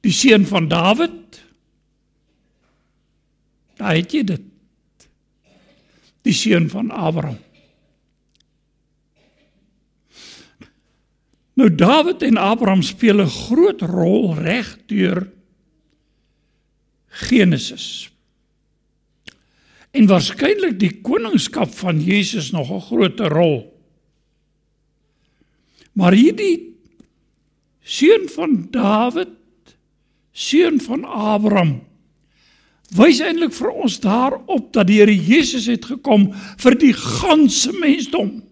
Die 0.05 0.15
seun 0.15 0.45
van 0.47 0.69
Dawid. 0.71 1.41
Daar 3.79 3.97
het 3.99 4.15
jy 4.15 4.23
dit. 4.27 4.45
Die 6.27 6.35
seun 6.35 6.69
van 6.71 6.91
Abraham. 6.91 7.39
Nou 11.59 11.67
Dawid 11.75 12.23
en 12.23 12.37
Abraham 12.39 12.81
speel 12.81 13.19
'n 13.19 13.27
groot 13.27 13.81
rol 13.81 14.35
reg 14.35 14.77
deur 14.87 15.27
Genesis. 17.07 18.11
En 19.91 20.07
waarskynlik 20.07 20.79
die 20.79 21.01
koningskap 21.01 21.73
van 21.75 21.99
Jesus 22.01 22.51
nog 22.51 22.71
'n 22.71 22.81
groot 22.81 23.19
rol. 23.19 23.75
Maar 25.91 26.13
hierdie 26.13 26.79
seun 27.83 28.29
van 28.29 28.67
Dawid, 28.71 29.35
seun 30.31 30.81
van 30.81 31.03
Abraham, 31.03 31.81
wys 32.95 33.19
eintlik 33.19 33.53
vir 33.53 33.69
ons 33.69 33.99
daarop 33.99 34.73
dat 34.73 34.87
die 34.87 34.99
Here 34.99 35.15
Jesus 35.15 35.65
het 35.65 35.85
gekom 35.85 36.33
vir 36.57 36.77
die 36.77 36.93
ganse 36.93 37.71
mensdom. 37.71 38.48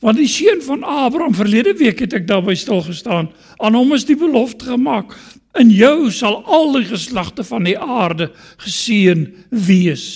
Want 0.00 0.16
die 0.16 0.28
seun 0.28 0.62
van 0.64 0.82
Abraham 0.82 1.34
verlede 1.36 1.74
week 1.76 1.98
het 2.00 2.14
ek 2.16 2.26
daarby 2.28 2.54
stil 2.56 2.80
gestaan. 2.86 3.28
Aan 3.60 3.76
hom 3.76 3.92
is 3.92 4.06
die 4.08 4.16
belofte 4.16 4.72
gemaak: 4.72 5.12
In 5.60 5.70
jou 5.70 6.08
sal 6.10 6.40
al 6.44 6.72
die 6.78 6.88
geslagte 6.88 7.44
van 7.44 7.68
die 7.68 7.76
aarde 7.78 8.30
geseën 8.64 9.26
wees. 9.50 10.06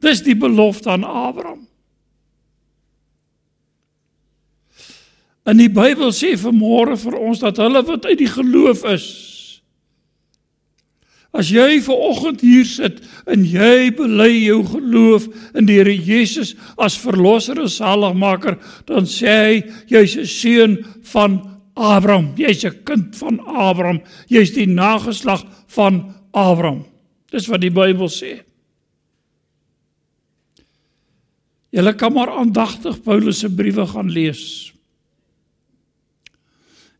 Dis 0.00 0.24
die 0.24 0.36
belofte 0.36 0.90
aan 0.90 1.04
Abraham. 1.04 1.66
In 5.44 5.60
die 5.60 5.68
Bybel 5.68 6.08
sê 6.16 6.32
vanmôre 6.40 6.96
vir 6.96 7.18
ons 7.20 7.40
dat 7.44 7.60
hulle 7.60 7.84
wat 7.84 8.06
uit 8.08 8.18
die 8.18 8.32
geloof 8.32 8.84
is 8.88 9.33
As 11.34 11.50
jy 11.50 11.80
ver 11.82 11.98
oggend 11.98 12.44
hier 12.46 12.66
sit 12.68 13.00
en 13.26 13.42
jy 13.42 13.90
bely 13.98 14.30
jou 14.44 14.60
geloof 14.70 15.26
in 15.58 15.66
die 15.66 15.80
Here 15.80 15.94
Jesus 15.94 16.54
as 16.78 16.94
verlosser 17.00 17.58
en 17.58 17.70
saligmaker, 17.70 18.60
dan 18.86 19.08
sê 19.10 19.34
hy 19.34 19.56
jy's 19.90 20.16
'n 20.16 20.26
seun 20.26 20.78
van 21.10 21.42
Abraham. 21.74 22.34
Jy's 22.38 22.64
'n 22.64 22.84
kind 22.84 23.16
van 23.16 23.40
Abraham. 23.40 24.00
Jy's 24.28 24.54
die 24.54 24.66
nageslag 24.66 25.42
van 25.66 26.14
Abraham. 26.32 26.86
Dis 27.30 27.48
wat 27.48 27.60
die 27.60 27.70
Bybel 27.70 28.08
sê. 28.08 28.44
Julle 31.74 31.94
kan 31.94 32.12
maar 32.12 32.30
aandagtig 32.30 33.02
Paulus 33.02 33.38
se 33.38 33.50
briewe 33.50 33.86
gaan 33.86 34.10
lees. 34.10 34.73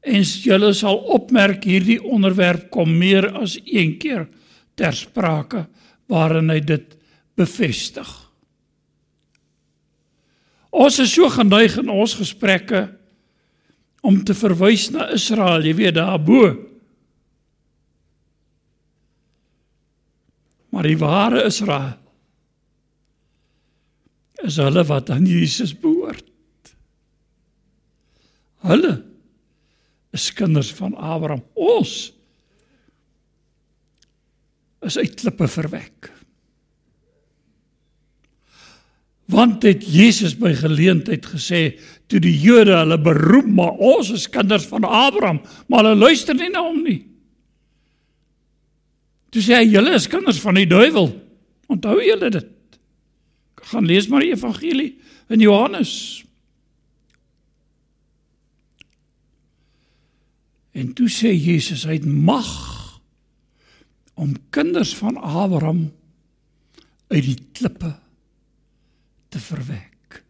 En 0.04 0.24
julle 0.44 0.72
sal 0.76 0.98
opmerk 1.16 1.64
hierdie 1.64 2.00
onderwerp 2.02 2.68
kom 2.74 2.92
meer 2.98 3.30
as 3.40 3.56
een 3.64 3.96
keer 4.00 4.26
ter 4.76 4.92
sprake 4.96 5.64
waarin 6.12 6.52
hy 6.52 6.60
dit 6.60 6.92
bevestig. 7.38 8.10
Ons 10.74 10.98
is 11.00 11.14
so 11.14 11.30
geneig 11.30 11.76
in 11.80 11.90
ons 11.92 12.16
gesprekke 12.18 12.88
om 14.04 14.18
te 14.26 14.34
verwys 14.36 14.90
na 14.92 15.08
Israel, 15.14 15.64
jy 15.64 15.74
weet 15.78 15.96
daarbo. 15.96 16.50
Maar 20.74 20.88
die 20.90 20.98
ware 21.00 21.44
Israel 21.46 21.94
is 24.44 24.58
hulle 24.60 24.82
wat 24.84 25.08
aan 25.14 25.24
Jesus 25.24 25.72
behoort. 25.72 26.26
Hulle 28.66 28.98
is 30.14 30.30
kinders 30.32 30.70
van 30.78 30.94
Abraham. 30.94 31.42
Ons 31.58 32.12
is 34.84 34.98
uit 35.00 35.14
klippe 35.18 35.48
verwek. 35.50 36.10
Want 39.32 39.64
het 39.64 39.86
Jesus 39.88 40.34
by 40.36 40.52
geleentheid 40.58 41.24
gesê 41.32 41.62
toe 42.12 42.20
die 42.20 42.34
Jode 42.36 42.76
hulle 42.76 42.98
beroep 43.00 43.48
maar 43.48 43.80
ons 43.80 44.12
is 44.14 44.28
kinders 44.30 44.68
van 44.68 44.84
Abraham, 44.84 45.40
maar 45.66 45.86
hulle 45.86 46.04
luister 46.10 46.36
nie 46.36 46.50
na 46.52 46.62
hom 46.66 46.82
nie. 46.84 47.00
Toe 49.32 49.42
sê 49.42 49.56
hy 49.58 49.70
julle 49.72 49.96
is 49.96 50.10
kinders 50.10 50.38
van 50.44 50.60
die 50.60 50.68
duiwel. 50.68 51.08
Onthou 51.72 51.96
julle 52.04 52.28
dit? 52.30 52.50
Gaan 53.72 53.88
lees 53.88 54.06
maar 54.12 54.22
die 54.22 54.34
evangelie 54.36 54.92
in 55.32 55.40
Johannes 55.42 56.22
En 60.74 60.90
toe 60.96 61.08
sê 61.10 61.30
Jesus 61.30 61.84
hy 61.86 62.00
het 62.00 62.06
mag 62.06 62.50
om 64.18 64.34
kinders 64.54 64.94
van 64.98 65.16
Abraham 65.16 65.86
uit 67.10 67.24
die 67.24 67.38
klippe 67.54 67.92
te 69.30 69.42
verwek. 69.42 70.20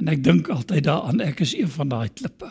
En 0.00 0.08
ek 0.12 0.24
dink 0.24 0.48
altyd 0.52 0.86
daaraan 0.88 1.22
ek 1.24 1.44
is 1.44 1.54
een 1.56 1.70
van 1.70 1.92
daai 1.92 2.08
klippe. 2.12 2.50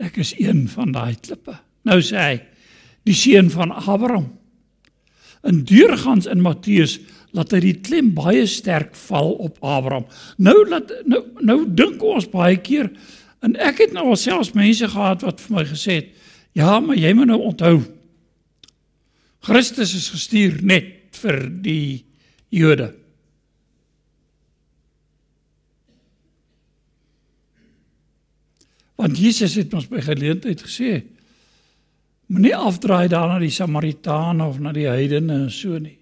Ek 0.00 0.20
is 0.20 0.32
een 0.40 0.66
van 0.72 0.92
daai 0.96 1.16
klippe. 1.20 1.58
Nou 1.84 1.98
sê 2.04 2.20
hy 2.20 2.36
die 3.08 3.16
seun 3.16 3.50
van 3.52 3.72
Abraham. 3.72 4.30
In 5.48 5.64
deurgangs 5.64 6.28
in 6.28 6.44
Matteus 6.44 6.98
laat 7.36 7.52
hy 7.54 7.60
die 7.62 7.78
klem 7.84 8.10
baie 8.16 8.46
sterk 8.50 8.96
val 9.06 9.32
op 9.38 9.60
Abraham. 9.62 10.06
Nou 10.38 10.56
laat 10.68 10.92
nou 11.06 11.22
nou 11.40 11.58
dink 11.66 12.02
ons 12.02 12.28
baie 12.30 12.58
keer 12.58 12.90
en 13.44 13.56
ek 13.56 13.86
het 13.86 13.94
nou 13.96 14.10
alselfs 14.12 14.54
mense 14.56 14.88
gehad 14.90 15.24
wat 15.24 15.40
vir 15.40 15.56
my 15.56 15.64
gesê 15.68 16.00
het, 16.02 16.10
ja, 16.58 16.80
maar 16.82 16.98
jy 16.98 17.12
moet 17.16 17.30
nou 17.30 17.40
onthou 17.52 17.78
Christus 19.40 19.94
is 19.96 20.10
gestuur 20.12 20.58
net 20.66 21.16
vir 21.16 21.46
die 21.64 22.04
Jode. 22.52 22.90
Want 29.00 29.16
Jesus 29.16 29.54
het 29.56 29.72
ons 29.72 29.88
by 29.88 30.02
geleentheid 30.04 30.60
gesê 30.66 30.98
moenie 32.30 32.52
afdraai 32.54 33.08
daar 33.10 33.30
na 33.32 33.38
die 33.42 33.54
Samaritane 33.54 34.44
of 34.46 34.60
na 34.62 34.74
die 34.76 34.86
heidene 34.86 35.46
en 35.46 35.48
so 35.50 35.78
nie. 35.80 35.99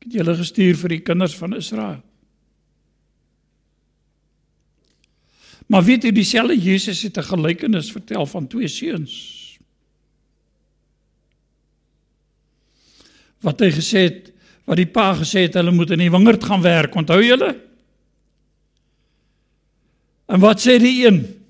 Ek 0.00 0.08
het 0.08 0.14
julle 0.16 0.34
gestuur 0.38 0.78
vir 0.80 0.94
die 0.94 1.02
kinders 1.04 1.34
van 1.36 1.52
Israel. 1.58 2.00
Maar 5.70 5.84
weet 5.86 6.08
jy 6.08 6.10
dieselfde 6.16 6.56
Jesus 6.56 7.02
het 7.04 7.18
'n 7.20 7.28
gelykenis 7.28 7.92
vertel 7.92 8.26
van 8.26 8.46
twee 8.48 8.68
seuns. 8.68 9.14
Wat 13.40 13.60
hy 13.60 13.70
gesê 13.70 13.98
het, 14.08 14.32
wat 14.64 14.76
die 14.76 14.86
pa 14.86 15.14
gesê 15.14 15.46
het 15.46 15.54
hulle 15.54 15.70
moet 15.70 15.90
in 15.90 15.98
die 15.98 16.10
wingerd 16.10 16.44
gaan 16.44 16.62
werk, 16.62 16.94
onthou 16.94 17.22
julle? 17.22 17.60
En 20.26 20.40
wat 20.40 20.60
sê 20.60 20.78
die 20.78 21.06
een? 21.06 21.44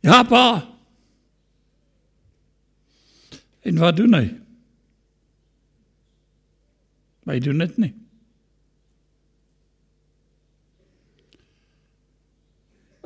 Ja 0.00 0.22
pa. 0.22 0.66
En 3.60 3.78
wat 3.78 3.96
doen 3.96 4.14
hy? 4.14 4.39
Hy 7.30 7.38
doen 7.42 7.62
dit 7.62 7.76
nie. 7.78 7.92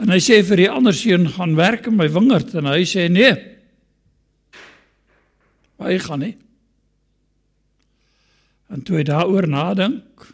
En 0.00 0.10
hy 0.12 0.20
sê 0.20 0.40
vir 0.44 0.64
die 0.64 0.70
ander 0.70 0.96
seun 0.96 1.28
gaan 1.36 1.54
werk 1.56 1.86
in 1.88 1.98
my 1.98 2.08
wingerd 2.12 2.56
en 2.58 2.68
hy 2.72 2.82
sê 2.88 3.06
nee. 3.12 3.34
Hy 5.80 5.98
gaan 6.02 6.24
nie. 6.24 6.34
En 8.72 8.82
toe 8.82 8.98
hy 8.98 9.04
daaroor 9.06 9.46
nadink, 9.46 10.24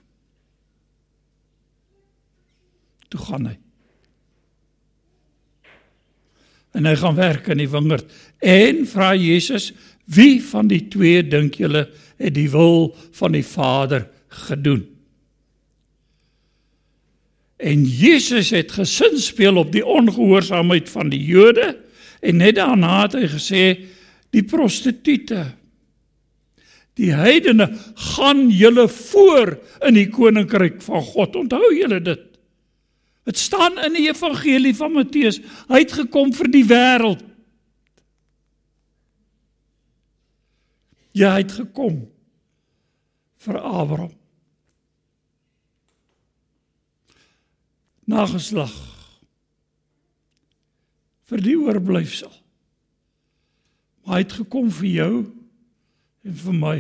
toe 3.11 3.21
gaan 3.27 3.51
hy. 3.51 3.57
En 6.79 6.87
hy 6.87 6.95
gaan 6.97 7.19
werk 7.19 7.51
in 7.51 7.61
die 7.61 7.71
wingerd 7.71 8.11
en 8.41 8.85
vra 8.89 9.11
Jesus, 9.19 9.73
wie 10.15 10.41
van 10.43 10.71
die 10.71 10.83
twee 10.91 11.23
dink 11.27 11.59
julle 11.61 11.87
het 12.21 12.35
die 12.35 12.49
wil 12.51 12.91
van 13.17 13.37
die 13.37 13.45
Vader 13.47 14.09
gedoen. 14.47 14.85
En 17.61 17.85
Jesus 17.85 18.51
het 18.57 18.73
gesin 18.73 19.19
speel 19.21 19.61
op 19.61 19.73
die 19.73 19.85
ongehoorsaamheid 19.85 20.89
van 20.89 21.13
die 21.13 21.23
Jode 21.25 21.75
en 22.21 22.41
net 22.41 22.57
daarna 22.57 23.03
het 23.05 23.17
hy 23.21 23.27
gesê 23.37 23.65
die 24.35 24.45
prostituie. 24.47 25.45
Die 27.01 27.13
heidene 27.17 27.71
gaan 28.17 28.49
julle 28.53 28.89
voor 28.89 29.55
in 29.87 29.97
die 29.97 30.09
koninkryk 30.13 30.81
van 30.85 31.05
God. 31.13 31.37
Onthou 31.37 31.71
julle 31.73 32.01
dit. 32.05 32.27
Dit 33.29 33.39
staan 33.39 33.79
in 33.85 33.95
die 33.97 34.09
evangelie 34.09 34.75
van 34.77 34.93
Matteus. 34.97 35.39
Hy 35.71 35.85
het 35.85 35.95
gekom 36.01 36.33
vir 36.37 36.51
die 36.53 36.65
wêreld. 36.69 37.23
Ja, 41.17 41.33
hy 41.35 41.43
het 41.43 41.57
gekom 41.59 42.05
vir 43.43 43.59
Abraham. 43.59 44.15
Nageslag 48.11 48.75
vir 51.31 51.43
die 51.43 51.57
oorblyfsel. 51.59 52.31
Maar 54.03 54.19
hy 54.19 54.23
het 54.25 54.39
gekom 54.41 54.71
vir 54.75 54.91
jou 54.91 55.15
en 56.27 56.39
vir 56.45 56.57
my. 56.57 56.77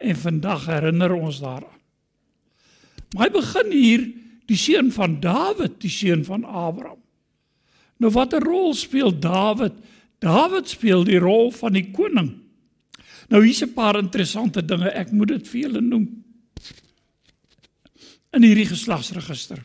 En 0.00 0.16
vandag 0.16 0.66
herinner 0.68 1.14
ons 1.16 1.40
daaraan. 1.40 1.78
Maar 3.14 3.26
hy 3.26 3.32
begin 3.34 3.72
hier 3.74 4.04
die 4.50 4.58
seun 4.58 4.90
van 4.94 5.18
Dawid, 5.22 5.80
die 5.82 5.92
seun 5.92 6.22
van 6.26 6.44
Abraham. 6.44 7.00
Nou 8.00 8.10
watter 8.14 8.42
rol 8.44 8.72
speel 8.78 9.12
Dawid? 9.12 9.76
Dawid 10.22 10.68
speel 10.72 11.04
die 11.08 11.20
rol 11.20 11.50
van 11.54 11.76
die 11.76 11.88
koning. 11.92 12.32
Nou 13.30 13.44
hier's 13.44 13.62
'n 13.62 13.74
paar 13.74 13.98
interessante 13.98 14.62
dinge, 14.62 14.90
ek 14.90 15.12
moet 15.12 15.28
dit 15.28 15.48
vir 15.48 15.60
julle 15.60 15.80
noem. 15.80 16.24
In 18.32 18.42
hierdie 18.42 18.66
geslagsregister. 18.66 19.64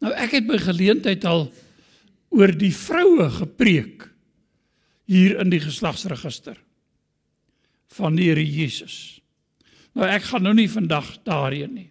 Nou 0.00 0.12
ek 0.12 0.30
het 0.30 0.46
by 0.46 0.58
geleentheid 0.58 1.24
al 1.24 1.52
oor 2.28 2.52
die 2.52 2.74
vroue 2.74 3.30
gepreek 3.30 4.08
hier 5.06 5.40
in 5.40 5.50
die 5.50 5.60
geslagsregister 5.60 6.56
van 7.96 8.16
die 8.16 8.28
Here 8.28 8.44
Jesus. 8.44 9.20
Nou 9.94 10.06
ek 10.06 10.22
gaan 10.22 10.42
nou 10.42 10.54
nie 10.54 10.68
vandag 10.68 11.16
daarheen 11.24 11.74
nie. 11.74 11.90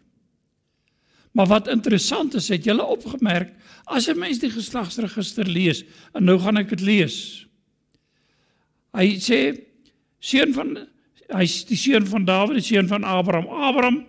Maar 1.35 1.47
wat 1.47 1.67
interessant 1.67 2.33
is, 2.33 2.47
het 2.47 2.63
julle 2.63 2.83
opgemerk 2.83 3.51
as 3.85 4.07
'n 4.07 4.19
mens 4.19 4.39
die 4.39 4.51
geslagsregister 4.51 5.47
lees 5.47 5.83
en 6.13 6.23
nou 6.23 6.39
gaan 6.39 6.57
ek 6.57 6.69
dit 6.69 6.81
lees. 6.81 7.44
Hy 8.95 9.15
sê 9.19 9.39
seun 10.23 10.53
van 10.55 10.75
hy's 11.35 11.63
die 11.67 11.77
seun 11.79 12.05
van 12.07 12.25
Dawid, 12.27 12.59
die 12.61 12.65
seun 12.65 12.87
van 12.87 13.03
Abraham. 13.03 13.49
Abraham 13.49 13.99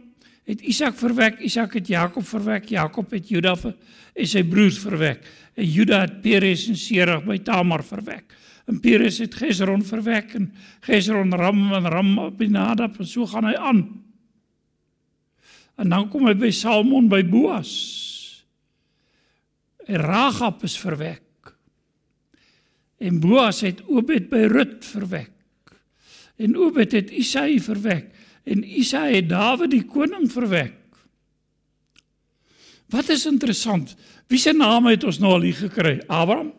het 0.47 0.63
Isak 0.63 0.95
verwek, 1.01 1.41
Isak 1.43 1.75
het 1.75 1.89
Jakob 1.91 2.27
verwek, 2.29 2.69
Jakob 2.71 3.11
het 3.11 3.29
Juda 3.29 3.57
en 3.67 4.29
sy 4.31 4.45
broers 4.47 4.79
verwek. 4.79 5.25
En 5.57 5.67
Juda 5.67 6.05
het 6.05 6.21
Peres 6.23 6.69
en 6.71 6.79
Serag 6.79 7.25
by 7.27 7.39
Tamar 7.43 7.83
verwek. 7.87 8.31
En 8.67 8.79
Peres 8.83 9.19
het 9.23 9.35
Gesron 9.35 9.83
verwek 9.87 10.35
en 10.39 10.51
Gesron 10.87 11.35
Ram 11.35 11.69
en 11.75 11.91
Ram 11.91 12.17
Abinadab 12.29 13.01
en 13.01 13.09
so 13.09 13.27
gaan 13.31 13.51
hy 13.51 13.55
aan. 13.59 13.85
En 15.77 15.93
dan 15.93 16.09
kom 16.13 16.29
hy 16.29 16.35
by 16.39 16.51
Salmon 16.55 17.11
by 17.11 17.23
Boas. 17.27 17.73
En 19.87 20.03
Ragab 20.03 20.65
is 20.67 20.79
verwek. 20.79 21.26
En 22.99 23.21
Boas 23.21 23.61
het 23.61 23.83
Obed 23.85 24.29
by 24.29 24.47
Rut 24.51 24.85
verwek. 24.85 25.33
En 26.37 26.57
Obed 26.57 26.93
het 26.93 27.11
Isai 27.11 27.61
verwek 27.61 28.13
en 28.47 28.63
Isai 28.65 29.15
het 29.15 29.29
Dawid 29.29 29.73
die 29.73 29.85
koning 29.85 30.29
verwek. 30.33 30.77
Wat 32.93 33.09
is 33.11 33.27
interessant? 33.27 33.97
Wie 34.31 34.39
se 34.39 34.53
naam 34.55 34.87
het 34.87 35.05
ons 35.05 35.19
nou 35.19 35.33
al 35.37 35.49
hier 35.49 35.59
gekry? 35.59 35.99
Abraham. 36.07 36.53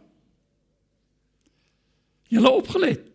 Julle 2.28 2.52
opgelet. 2.52 3.06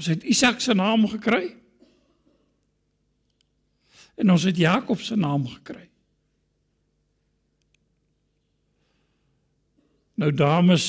Ons 0.00 0.08
het 0.08 0.24
Isak 0.24 0.62
se 0.64 0.74
naam 0.74 1.04
gekry. 1.10 1.52
En 4.18 4.30
ons 4.32 4.42
het 4.48 4.56
Jakob 4.56 5.00
se 5.04 5.16
naam 5.16 5.46
gekry. 5.46 5.84
Nou 10.18 10.32
dames, 10.34 10.84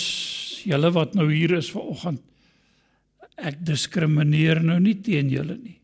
julle 0.65 0.91
wat 0.95 1.15
nou 1.17 1.27
hier 1.31 1.55
is 1.57 1.71
vanoggend, 1.73 2.21
ek 3.39 3.61
diskrimineer 3.63 4.59
nou 4.63 4.79
nie 4.83 4.97
teen 5.03 5.29
julle 5.31 5.55
nie. 5.57 5.77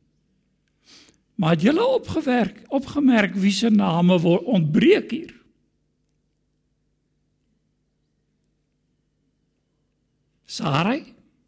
Maar 1.40 1.56
het 1.56 1.66
julle 1.68 1.86
opgewerk, 1.98 2.62
opgemerk 2.72 3.36
wie 3.40 3.52
se 3.52 3.70
name 3.72 4.20
word 4.24 4.48
ontbreek 4.48 5.12
hier? 5.12 5.34
Sarai? 10.46 11.02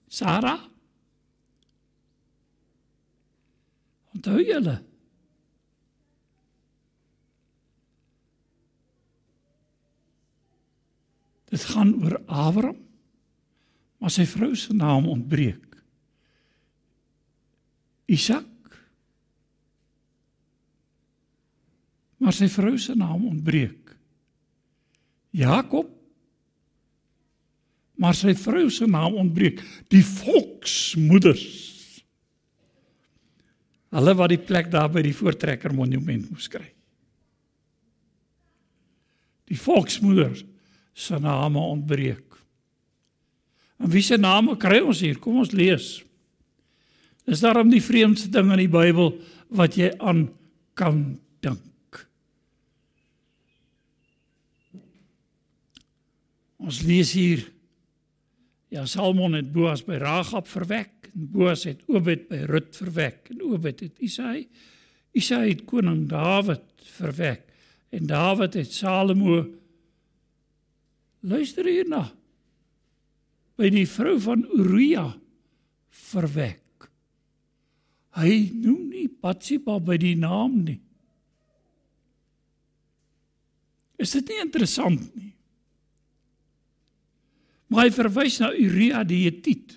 Sara? 0.08 0.58
Onthou 4.16 4.42
julle? 4.44 4.76
Dit 11.48 11.63
gaan 11.72 11.94
oor 12.04 12.20
Abraham, 12.26 12.87
maar 13.98 14.14
sy 14.14 14.26
vrou 14.30 14.54
se 14.56 14.76
naam 14.78 15.08
ontbreek. 15.10 15.64
Isak 18.08 18.46
maar 22.18 22.34
sy 22.34 22.48
vrou 22.50 22.78
se 22.82 22.96
naam 22.98 23.28
ontbreek. 23.30 23.94
Jakob 25.38 25.94
maar 27.98 28.14
sy 28.18 28.36
vrou 28.38 28.68
se 28.74 28.86
naam 28.90 29.18
ontbreek. 29.18 29.62
Die 29.90 30.04
volksmoeders. 30.06 31.48
Hulle 33.96 34.14
wat 34.20 34.34
die 34.34 34.42
plek 34.42 34.70
daar 34.74 34.90
by 34.94 35.02
die 35.06 35.16
voortrekker 35.16 35.74
monument 35.74 36.28
moes 36.30 36.50
kry. 36.52 36.68
Die 39.48 39.58
volksmoeders 39.58 40.44
se 40.98 41.18
name 41.24 41.62
ontbreek. 41.62 42.27
En 43.78 43.90
wie 43.94 44.04
se 44.06 44.18
name 44.18 44.58
kry 44.58 44.80
ons 44.82 45.02
hier? 45.06 45.20
Kom 45.22 45.42
ons 45.44 45.54
lees. 45.56 46.00
Is 47.28 47.44
daarom 47.44 47.70
die 47.70 47.84
vreemdste 47.84 48.32
ding 48.34 48.50
in 48.54 48.63
die 48.63 48.72
Bybel 48.72 49.13
wat 49.54 49.78
jy 49.78 49.92
aan 50.00 50.28
kan 50.78 51.02
dink? 51.44 52.02
Ons 56.58 56.82
lees 56.88 57.13
hier 57.16 57.46
ja 58.74 58.84
Salmon 58.88 59.38
het 59.38 59.52
Boas 59.54 59.84
by 59.88 60.00
Ragab 60.02 60.50
verwek 60.52 61.12
en 61.13 61.28
Boas 61.32 61.63
het 61.68 61.84
Obed 61.88 62.28
by 62.32 62.42
Rut 62.50 62.74
verwek 62.76 63.30
en 63.32 63.44
Obed 63.48 63.86
het 63.86 64.02
Isai 64.04 64.48
Isai 65.16 65.46
het 65.52 65.63
koning 65.70 66.06
Dawid 66.12 66.66
verwek 66.98 67.46
en 67.96 68.10
Dawid 68.10 68.58
het 68.60 68.74
Salomo 68.76 69.46
luister 71.28 71.68
hierna 71.68 72.08
by 73.58 73.72
die 73.74 73.88
vrou 73.89 74.17
van 74.22 74.43
Uria 74.58 75.08
verwek 76.10 76.89
hy 78.17 78.36
noem 78.54 78.84
nie 78.91 79.08
Patsiba 79.08 79.80
by 79.84 79.98
die 80.02 80.15
naam 80.20 80.62
nie 80.65 80.80
is 83.98 84.13
dit 84.13 84.30
nie 84.30 84.43
interessant 84.43 85.10
nie 85.17 85.34
Maar 87.67 87.88
hy 87.88 87.93
verwys 87.96 88.39
na 88.39 88.54
Uria 88.56 89.04
die 89.08 89.26
Hetiet. 89.26 89.76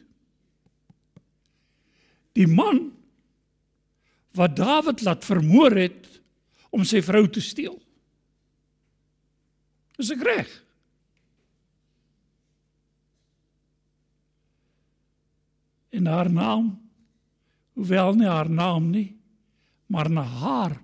Die 2.38 2.46
man 2.46 2.90
wat 4.38 4.54
Dawid 4.58 5.02
laat 5.02 5.26
vermoor 5.26 5.74
het 5.74 6.06
om 6.70 6.84
sy 6.86 7.02
vrou 7.02 7.24
te 7.26 7.42
steel. 7.42 7.74
Is 9.98 10.12
ek 10.14 10.22
reg? 10.24 10.52
En 15.90 16.06
haar 16.06 16.30
naam, 16.30 16.74
hoewel 17.74 18.14
nie 18.14 18.28
haar 18.30 18.50
naam 18.50 18.90
nie, 18.90 19.08
maar 19.90 20.10
na 20.10 20.22
haar 20.22 20.76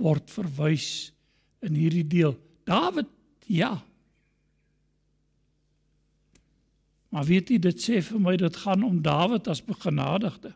word 0.00 0.30
verwys 0.32 1.12
in 1.62 1.76
hierdie 1.78 2.06
deel. 2.06 2.34
Dawid, 2.66 3.08
ja, 3.46 3.76
Maar 7.10 7.26
weet 7.26 7.50
jy 7.50 7.58
dit 7.62 7.82
sê 7.82 7.98
vir 8.06 8.22
my 8.22 8.36
dit 8.38 8.56
gaan 8.62 8.86
om 8.86 9.00
Dawid 9.02 9.50
as 9.50 9.62
begenadigde. 9.66 10.54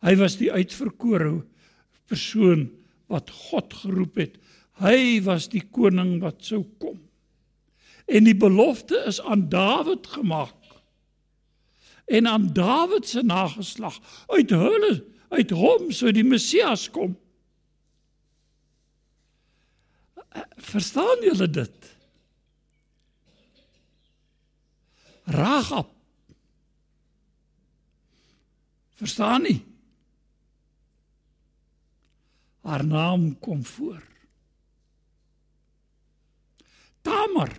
Hy 0.00 0.14
was 0.16 0.38
die 0.40 0.48
uitverkore 0.48 1.42
persoon 2.08 2.70
wat 3.12 3.28
God 3.50 3.74
geroep 3.82 4.16
het. 4.22 4.38
Hy 4.80 5.20
was 5.26 5.50
die 5.52 5.60
koning 5.68 6.16
wat 6.22 6.40
sou 6.48 6.62
kom. 6.80 6.96
En 8.10 8.26
die 8.26 8.36
belofte 8.36 9.04
is 9.06 9.20
aan 9.22 9.48
Dawid 9.48 10.06
gemaak. 10.06 10.54
En 12.10 12.26
aan 12.26 12.52
Dawid 12.52 13.08
se 13.08 13.22
nageslag 13.22 14.00
uit 14.26 14.50
hulle 14.50 15.04
uit 15.30 15.50
hom 15.54 15.92
sou 15.94 16.10
die 16.12 16.26
Messias 16.26 16.88
kom. 16.90 17.14
Verstaan 20.58 21.22
julle 21.22 21.46
dit? 21.50 21.90
Rahab. 25.30 25.94
Verstaan 28.98 29.46
nie? 29.46 29.60
Haar 32.66 32.84
naam 32.84 33.38
kom 33.38 33.64
voor. 33.64 34.02
Tamar. 37.06 37.54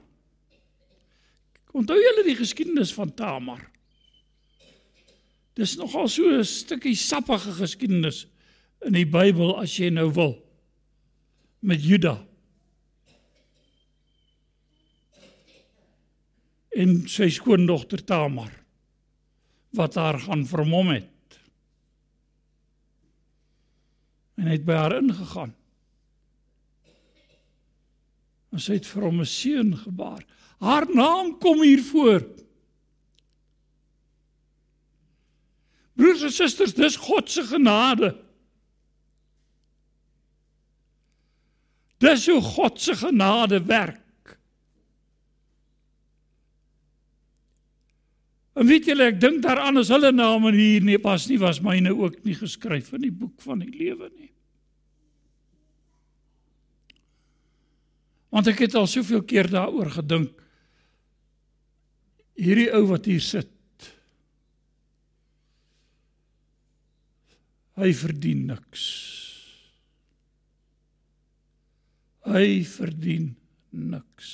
Onthou 1.71 1.97
julle 1.99 2.23
die 2.27 2.35
geskiedenis 2.35 2.91
van 2.93 3.13
Tamar? 3.15 3.63
Dis 5.55 5.77
nogal 5.79 6.07
so 6.07 6.23
'n 6.27 6.45
stukkie 6.45 6.95
sappige 6.95 7.51
geskiedenis 7.51 8.25
in 8.85 8.93
die 8.93 9.05
Bybel 9.05 9.59
as 9.59 9.77
jy 9.77 9.89
nou 9.89 10.09
wil 10.13 10.35
met 11.59 11.83
Juda. 11.83 12.25
En 16.71 17.07
sy 17.07 17.29
skoondogter 17.29 18.03
Tamar 18.05 18.51
wat 19.75 19.95
haar 19.95 20.19
gaan 20.19 20.45
vermom 20.47 20.87
het. 20.87 21.39
En 24.35 24.47
hy 24.47 24.57
het 24.57 24.65
by 24.65 24.73
haar 24.73 24.97
ingegaan. 24.97 25.53
En 28.51 28.59
sy 28.59 28.79
het 28.79 28.87
vir 28.87 29.03
hom 29.03 29.21
'n 29.21 29.25
seun 29.25 29.77
gebaar. 29.77 30.25
Haar 30.61 30.85
naam 30.93 31.37
kom 31.41 31.61
hier 31.61 31.81
voor. 31.83 32.21
Broers 35.97 36.21
en 36.21 36.33
susters, 36.33 36.73
dis 36.77 36.95
God 37.01 37.29
se 37.29 37.43
genade. 37.49 38.13
Dis 42.01 42.27
hoe 42.29 42.41
God 42.41 42.81
se 42.81 42.95
genade 42.95 43.63
werk. 43.65 44.37
En 48.53 48.67
weet 48.67 48.85
julle, 48.89 49.07
ek 49.09 49.21
dink 49.21 49.41
daaraan 49.45 49.79
as 49.81 49.89
hulle 49.93 50.11
name 50.13 50.51
hier 50.57 50.83
nie 50.85 50.99
pas 51.01 51.23
nie, 51.29 51.39
was 51.41 51.61
myne 51.63 51.93
ook 51.95 52.19
nie 52.25 52.35
geskryf 52.37 52.91
in 52.97 53.05
die 53.07 53.13
boek 53.13 53.41
van 53.45 53.63
die 53.63 53.71
lewe 53.71 54.09
nie. 54.11 54.29
Want 58.31 58.49
ek 58.51 58.65
het 58.67 58.77
al 58.79 58.89
soveel 58.89 59.23
keer 59.27 59.49
daaroor 59.51 59.89
gedink. 59.97 60.40
Hierdie 62.41 62.71
ou 62.73 62.87
wat 62.89 63.05
hier 63.05 63.21
sit. 63.21 63.49
Hy 67.77 67.91
verdien 67.97 68.47
niks. 68.49 68.85
Hy 72.25 72.61
verdien 72.67 73.31
niks. 73.69 74.31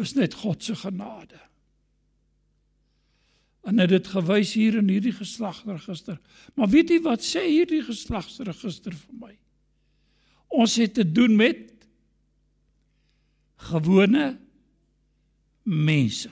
Is 0.00 0.16
net 0.16 0.36
God 0.40 0.64
se 0.64 0.76
genade. 0.80 1.40
En 3.68 3.80
het 3.82 3.92
dit 3.92 4.06
gewys 4.08 4.54
hier 4.56 4.78
in 4.80 4.88
hierdie 4.88 5.12
geslagsregister. 5.12 6.16
Maar 6.56 6.70
weet 6.72 6.94
jy 6.94 7.00
wat 7.04 7.24
sê 7.24 7.44
hierdie 7.44 7.82
geslagsregister 7.84 8.96
vir 8.96 9.18
my? 9.26 9.34
Ons 10.50 10.78
het 10.80 10.96
te 10.96 11.04
doen 11.04 11.36
met 11.36 11.68
gewone 13.70 14.32
mense. 15.70 16.30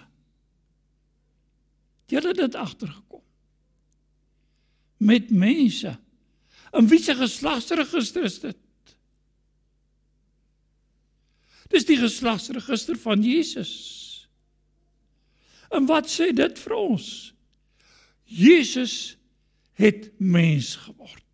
Het 2.09 2.35
dit 2.35 2.55
agtergekom. 2.55 3.23
Met 4.97 5.31
mense. 5.31 5.99
In 6.73 6.89
wie 6.89 6.99
se 7.03 7.15
geslagsregister 7.15 8.25
is 8.25 8.41
dit? 8.41 8.57
Dis 11.69 11.85
die 11.85 11.99
geslagsregister 12.01 12.97
van 12.99 13.23
Jesus. 13.23 13.75
En 15.69 15.87
wat 15.87 16.09
sê 16.09 16.31
dit 16.33 16.59
vir 16.65 16.75
ons? 16.77 17.09
Jesus 18.25 19.17
het 19.79 20.09
mens 20.17 20.75
geword. 20.81 21.25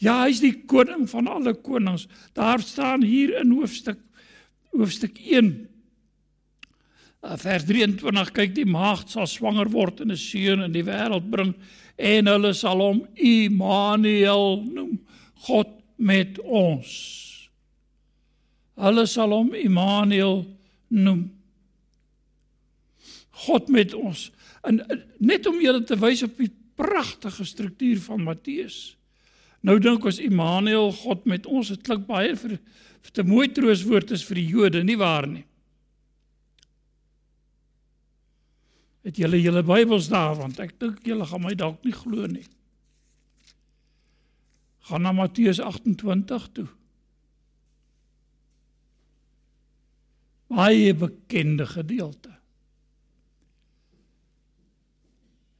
Ja, 0.00 0.22
hy's 0.24 0.40
die 0.40 0.54
koning 0.70 1.04
van 1.10 1.28
alle 1.28 1.52
konings. 1.60 2.06
Daar 2.32 2.62
staan 2.62 3.02
hier 3.04 3.36
in 3.42 3.52
hoofstuk 3.52 3.98
hoofstuk 4.70 5.18
1 5.18 5.50
eh, 5.50 5.69
vers 7.20 7.64
23 7.68 8.32
kyk 8.32 8.54
die 8.56 8.68
maagd 8.68 9.12
sal 9.12 9.26
swanger 9.28 9.68
word 9.68 10.00
en 10.00 10.10
'n 10.10 10.16
seun 10.16 10.62
in 10.64 10.72
die 10.72 10.84
wêreld 10.84 11.30
bring 11.30 11.54
en 11.98 12.26
hulle 12.26 12.52
sal 12.54 12.80
hom 12.80 13.06
Immanuel 13.16 14.64
noem. 14.64 14.98
God 15.46 15.68
met 15.96 16.38
ons. 16.40 17.48
Hulle 18.80 19.06
sal 19.06 19.30
hom 19.30 19.54
Immanuel 19.54 20.46
noem. 20.88 21.30
God 23.46 23.68
met 23.68 23.94
ons. 23.94 24.30
En 24.64 24.80
eh, 24.80 24.96
net 25.18 25.46
om 25.46 25.60
julle 25.60 25.84
te 25.84 25.96
wys 25.96 26.22
op 26.22 26.36
die 26.40 26.50
pragtige 26.80 27.44
struktuur 27.44 28.00
van 28.00 28.24
Matteus. 28.24 28.96
Nou 29.60 29.76
dink 29.78 30.04
ons 30.04 30.20
Immanuel, 30.24 30.92
God 30.92 31.26
met 31.28 31.46
ons, 31.46 31.68
dit 31.68 31.82
klink 31.84 32.06
baie 32.08 32.32
vir, 32.36 32.56
vir 33.04 33.24
'n 33.24 33.28
mooi 33.28 33.48
trooswoord 33.48 34.10
is 34.10 34.24
vir 34.24 34.36
die 34.36 34.48
Jode, 34.48 34.84
nie 34.84 34.96
waar 34.96 35.26
nie? 35.26 35.44
Het 39.06 39.16
julle 39.16 39.40
julle 39.40 39.62
Bybels 39.64 40.10
daar 40.12 40.34
want 40.36 40.60
ek 40.60 40.76
dink 40.80 41.04
julle 41.06 41.26
gaan 41.28 41.44
my 41.44 41.54
dalk 41.56 41.84
nie 41.86 41.94
glo 41.96 42.28
nie. 42.28 42.46
Gaan 44.90 45.06
na 45.06 45.12
Matteus 45.16 45.60
28 45.62 46.48
toe. 46.56 46.66
Baie 50.50 50.92
bekende 50.98 51.66
gedeelte. 51.70 52.32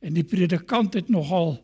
En 0.01 0.17
die 0.17 0.25
predikant 0.25 0.97
het 0.97 1.09
nogal 1.13 1.59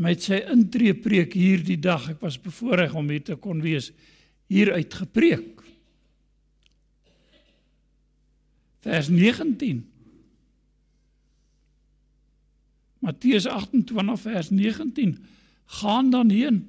met 0.00 0.24
sy 0.24 0.38
intreepreek 0.48 1.34
hierdie 1.36 1.76
dag, 1.82 2.06
ek 2.14 2.22
was 2.24 2.38
bevoorreg 2.40 2.94
om 2.96 3.10
hier 3.12 3.24
te 3.26 3.36
kon 3.36 3.60
wees, 3.60 3.90
hier 4.48 4.72
uit 4.72 4.94
gepreek. 4.94 5.60
Vers 8.82 9.10
19. 9.12 9.91
Matteus 13.02 13.48
28 13.50 14.20
vers 14.22 14.50
19 14.50 15.16
gaan 15.82 16.10
dan 16.10 16.30
heen. 16.30 16.60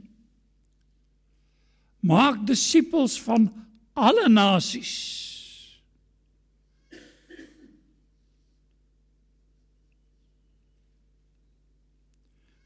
Maak 1.99 2.41
disippels 2.47 3.19
van 3.21 3.51
alle 3.93 4.29
nasies. 4.29 5.23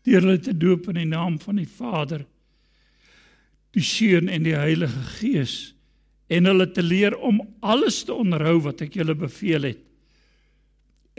deur 0.08 0.23
hulle 0.23 0.39
te 0.39 0.56
doop 0.56 0.88
in 0.93 1.01
die 1.01 1.10
naam 1.10 1.36
van 1.41 1.60
die 1.60 1.67
Vader, 1.67 2.23
die 3.75 3.84
Seun 3.84 4.30
en 4.32 4.45
die 4.45 4.56
Heilige 4.56 5.03
Gees 5.17 5.56
en 6.32 6.47
hulle 6.47 6.69
te 6.71 6.84
leer 6.84 7.15
om 7.23 7.41
alles 7.60 8.01
te 8.08 8.15
onderhou 8.15 8.58
wat 8.65 8.86
ek 8.86 8.95
julle 8.99 9.15
beveel 9.19 9.67
het. 9.67 9.84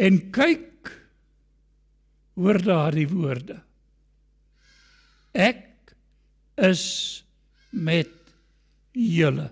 En 0.01 0.19
kyk 0.33 0.65
hoor 2.39 2.61
daardie 2.63 3.09
woorde. 3.11 3.59
Ek 5.35 5.95
is 6.59 6.85
met 7.71 8.13
julle. 8.95 9.49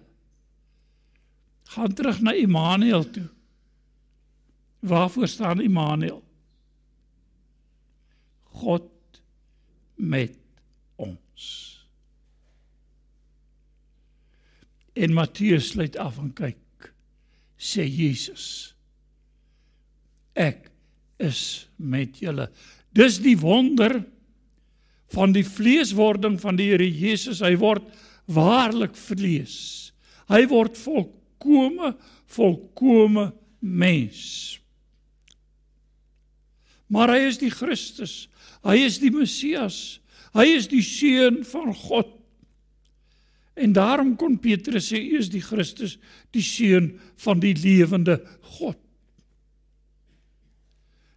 Gaan 1.75 1.95
terug 1.99 2.21
na 2.23 2.33
Immanuel 2.39 3.05
toe. 3.11 3.27
Waarvoor 4.87 5.29
staan 5.29 5.61
Immanuel? 5.61 6.23
God 8.63 8.89
met 9.95 10.39
ons. 10.97 11.51
En 14.97 15.13
Matteus 15.13 15.75
sluit 15.75 15.99
af 16.01 16.23
en 16.23 16.33
kyk 16.33 16.91
sê 17.57 17.85
Jesus 17.85 18.77
ek 20.37 20.69
is 21.23 21.41
met 21.81 22.19
julle. 22.21 22.49
Dis 22.97 23.21
die 23.21 23.37
wonder 23.39 24.01
van 25.15 25.35
die 25.37 25.45
vleeswording 25.47 26.39
van 26.41 26.57
die 26.59 26.71
Here 26.73 26.87
Jesus. 26.89 27.43
Hy 27.45 27.55
word 27.61 27.85
waarlik 28.33 28.97
vlees. 28.99 29.93
Hy 30.33 30.43
word 30.51 30.79
volkome 30.81 31.95
volkome 32.27 33.31
mens. 33.61 34.59
Maar 36.91 37.15
hy 37.15 37.21
is 37.29 37.39
die 37.39 37.53
Christus. 37.53 38.27
Hy 38.67 38.81
is 38.87 38.99
die 39.03 39.13
Messias. 39.15 39.99
Hy 40.37 40.47
is 40.57 40.69
die 40.71 40.83
seun 40.85 41.43
van 41.47 41.73
God. 41.75 42.11
En 43.57 43.73
daarom 43.73 44.13
kon 44.21 44.37
Petrus 44.43 44.91
sê 44.91 45.01
hy 45.01 45.21
is 45.21 45.31
die 45.33 45.41
Christus, 45.41 45.97
die 46.35 46.45
seun 46.45 46.91
van 47.25 47.41
die 47.41 47.55
lewende 47.57 48.19
God. 48.59 48.77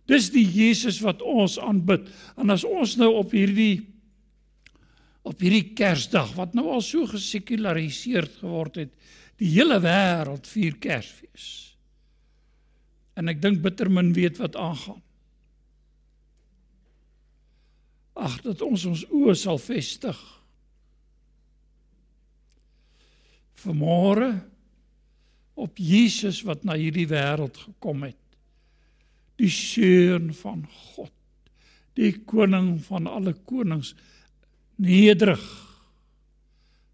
Dis 0.09 0.31
die 0.33 0.45
Jesus 0.45 0.99
wat 1.05 1.21
ons 1.21 1.59
aanbid. 1.61 2.07
En 2.39 2.49
as 2.49 2.65
ons 2.65 2.97
nou 2.99 3.13
op 3.21 3.35
hierdie 3.35 3.85
op 5.29 5.41
hierdie 5.43 5.75
Kersdag 5.77 6.31
wat 6.37 6.55
nou 6.57 6.69
al 6.73 6.81
so 6.81 7.05
gesekulariseerd 7.05 8.39
geword 8.39 8.79
het, 8.81 8.93
die 9.37 9.51
hele 9.51 9.77
wêreld 9.83 10.47
vier 10.49 10.77
Kersfees. 10.81 11.49
En 13.19 13.29
ek 13.29 13.41
dink 13.43 13.61
bitter 13.61 13.91
min 13.91 14.13
weet 14.15 14.39
wat 14.41 14.57
aangaan. 14.57 15.01
Ag 18.19 18.39
dat 18.43 18.63
ons 18.65 18.83
ons 18.89 19.05
oë 19.15 19.35
sal 19.37 19.59
vestig. 19.61 20.17
Vermore 23.59 24.31
op 25.59 25.79
Jesus 25.79 26.41
wat 26.47 26.65
na 26.67 26.75
hierdie 26.79 27.07
wêreld 27.11 27.59
gekom 27.67 28.07
het. 28.07 28.18
Die 29.39 29.49
seun 29.49 30.33
van 30.35 30.65
God. 30.67 31.13
Die 31.95 32.13
koning 32.27 32.77
van 32.85 33.07
alle 33.07 33.33
konings 33.33 33.93
nederig. 34.79 35.43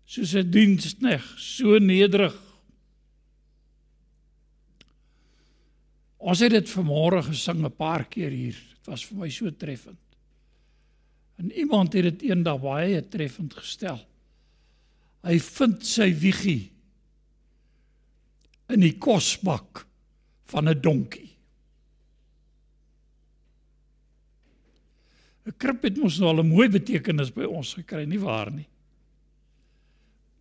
Soos 0.06 0.36
'n 0.36 0.52
dienskneg, 0.52 1.24
so 1.38 1.78
nederig. 1.80 2.36
Ons 6.18 6.40
het 6.40 6.52
dit 6.52 6.70
vanmôre 6.70 7.22
gesing 7.22 7.66
'n 7.66 7.72
paar 7.72 8.06
keer 8.06 8.32
hier. 8.32 8.54
Dit 8.54 8.86
was 8.86 9.06
vir 9.06 9.18
my 9.18 9.30
so 9.30 9.50
treffend. 9.52 9.98
En 11.38 11.52
iemand 11.52 11.94
het 11.94 12.04
dit 12.04 12.22
eendag 12.22 12.62
baie 12.62 13.08
treffend 13.08 13.54
gestel. 13.54 14.00
Hy 15.24 15.40
vind 15.40 15.86
sy 15.86 16.14
wiegie 16.14 16.72
in 18.70 18.80
die 18.80 18.98
kosbak 18.98 19.86
van 20.46 20.70
'n 20.70 20.82
donkie. 20.82 21.35
'n 25.46 25.54
Krib 25.58 25.84
het 25.86 25.98
mos 25.98 26.18
nou 26.20 26.30
al 26.30 26.44
'n 26.44 26.50
mooi 26.50 26.70
betekenis 26.70 27.32
by 27.34 27.46
ons 27.46 27.74
gekry, 27.74 28.06
nie 28.06 28.20
waar 28.20 28.52
nie? 28.52 28.68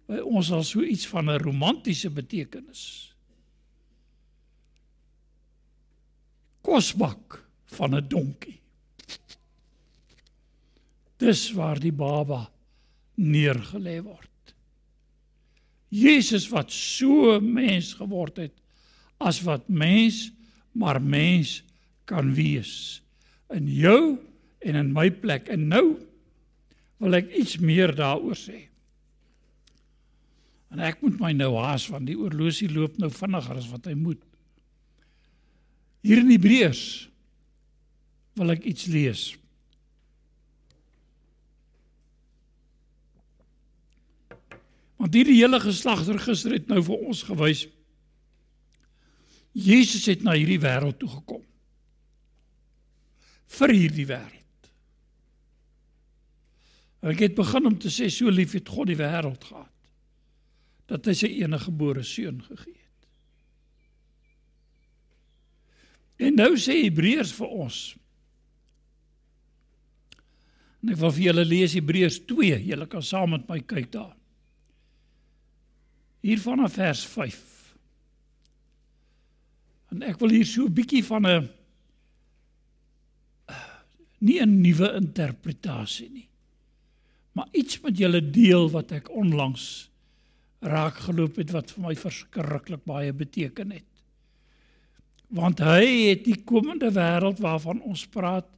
By 0.08 0.20
ons 0.20 0.50
al 0.50 0.62
so 0.64 0.82
iets 0.82 1.06
van 1.06 1.30
'n 1.30 1.38
romantiese 1.38 2.10
betekenis. 2.10 3.12
Kosbak 6.62 7.44
van 7.64 7.94
'n 7.94 8.08
donkie. 8.08 8.60
Dis 11.18 11.52
waar 11.52 11.78
die 11.78 11.92
baba 11.92 12.50
neergelê 13.16 14.02
word. 14.02 14.54
Jesus 15.88 16.48
wat 16.48 16.72
so 16.72 17.40
mens 17.40 17.94
geword 17.94 18.36
het 18.36 18.54
as 19.22 19.42
wat 19.42 19.68
mens 19.68 20.32
maar 20.72 21.02
mens 21.02 21.62
kan 22.04 22.34
wees 22.34 23.02
in 23.54 23.68
jou 23.70 24.18
en 24.64 24.78
in 24.80 24.92
my 24.94 25.10
plek. 25.12 25.50
En 25.52 25.68
nou 25.70 25.84
wil 27.02 27.18
ek 27.18 27.32
iets 27.36 27.58
meer 27.62 27.92
daaroor 27.96 28.38
sê. 28.38 28.66
En 30.74 30.82
ek 30.82 31.02
moet 31.04 31.20
my 31.20 31.32
nou 31.36 31.52
haas 31.60 31.86
want 31.92 32.08
die 32.08 32.18
oorlosie 32.18 32.70
loop 32.72 32.98
nou 32.98 33.10
vinniger 33.12 33.60
as 33.60 33.70
wat 33.70 33.86
hy 33.90 33.94
moet. 33.98 34.20
Hier 36.04 36.20
in 36.20 36.32
Hebreërs 36.32 36.84
wil 38.38 38.52
ek 38.56 38.66
iets 38.68 38.88
lees. 38.90 39.24
Want 44.98 45.14
hierdie 45.14 45.38
hele 45.38 45.60
geslagregister 45.62 46.56
het 46.56 46.68
nou 46.70 46.82
vir 46.84 47.08
ons 47.12 47.24
gewys 47.28 47.66
Jesus 49.54 50.08
het 50.10 50.24
na 50.26 50.32
hierdie 50.34 50.58
wêreld 50.58 50.96
toe 50.98 51.08
gekom. 51.12 51.44
vir 53.54 53.74
hierdie 53.74 54.06
wêreld. 54.08 54.43
Ek 57.04 57.20
het 57.20 57.34
begin 57.36 57.68
om 57.68 57.76
te 57.76 57.90
sê 57.92 58.08
so 58.12 58.32
lief 58.32 58.54
het 58.56 58.70
God 58.72 58.88
die 58.88 58.96
wêreld 58.96 59.44
gehad 59.44 59.70
dat 60.88 61.06
hy 61.08 61.14
sy 61.16 61.28
enige 61.40 61.68
gebore 61.68 62.02
seun 62.04 62.42
gegee 62.44 62.76
het. 62.76 63.06
En 66.28 66.36
nou 66.36 66.50
sê 66.60 66.76
Hebreërs 66.82 67.32
vir 67.36 67.54
ons. 67.64 67.78
En 70.84 70.92
ek 70.92 71.00
wil 71.00 71.14
vir 71.16 71.24
julle 71.30 71.46
lees 71.48 71.76
Hebreërs 71.76 72.18
2. 72.28 72.58
Julle 72.68 72.88
kan 72.92 73.04
saam 73.04 73.32
met 73.32 73.48
my 73.48 73.62
kyk 73.64 73.88
daar. 73.96 74.12
Hier 76.24 76.40
vanaf 76.40 76.76
vers 76.76 77.04
5. 77.08 77.40
En 79.96 80.04
ek 80.04 80.20
wil 80.20 80.36
hier 80.36 80.48
so 80.48 80.68
'n 80.68 80.74
bietjie 80.74 81.04
van 81.04 81.26
'n 81.26 81.48
nie 84.20 84.40
'n 84.40 84.60
nuwe 84.60 84.94
interpretasie 85.00 86.10
nie. 86.10 86.28
Maar 87.34 87.50
iets 87.52 87.80
met 87.82 87.98
julle 87.98 88.22
deel 88.22 88.68
wat 88.70 88.94
ek 88.94 89.10
onlangs 89.10 89.90
raak 90.64 91.02
geloop 91.04 91.36
het 91.42 91.50
wat 91.52 91.74
vir 91.74 91.82
my 91.88 91.94
verskriklik 91.98 92.84
baie 92.88 93.12
beteken 93.12 93.74
het. 93.74 93.90
Want 95.34 95.60
hy 95.64 96.14
het 96.14 96.24
die 96.24 96.38
komende 96.46 96.92
wêreld 96.94 97.42
waarvan 97.42 97.82
ons 97.82 98.06
praat 98.06 98.48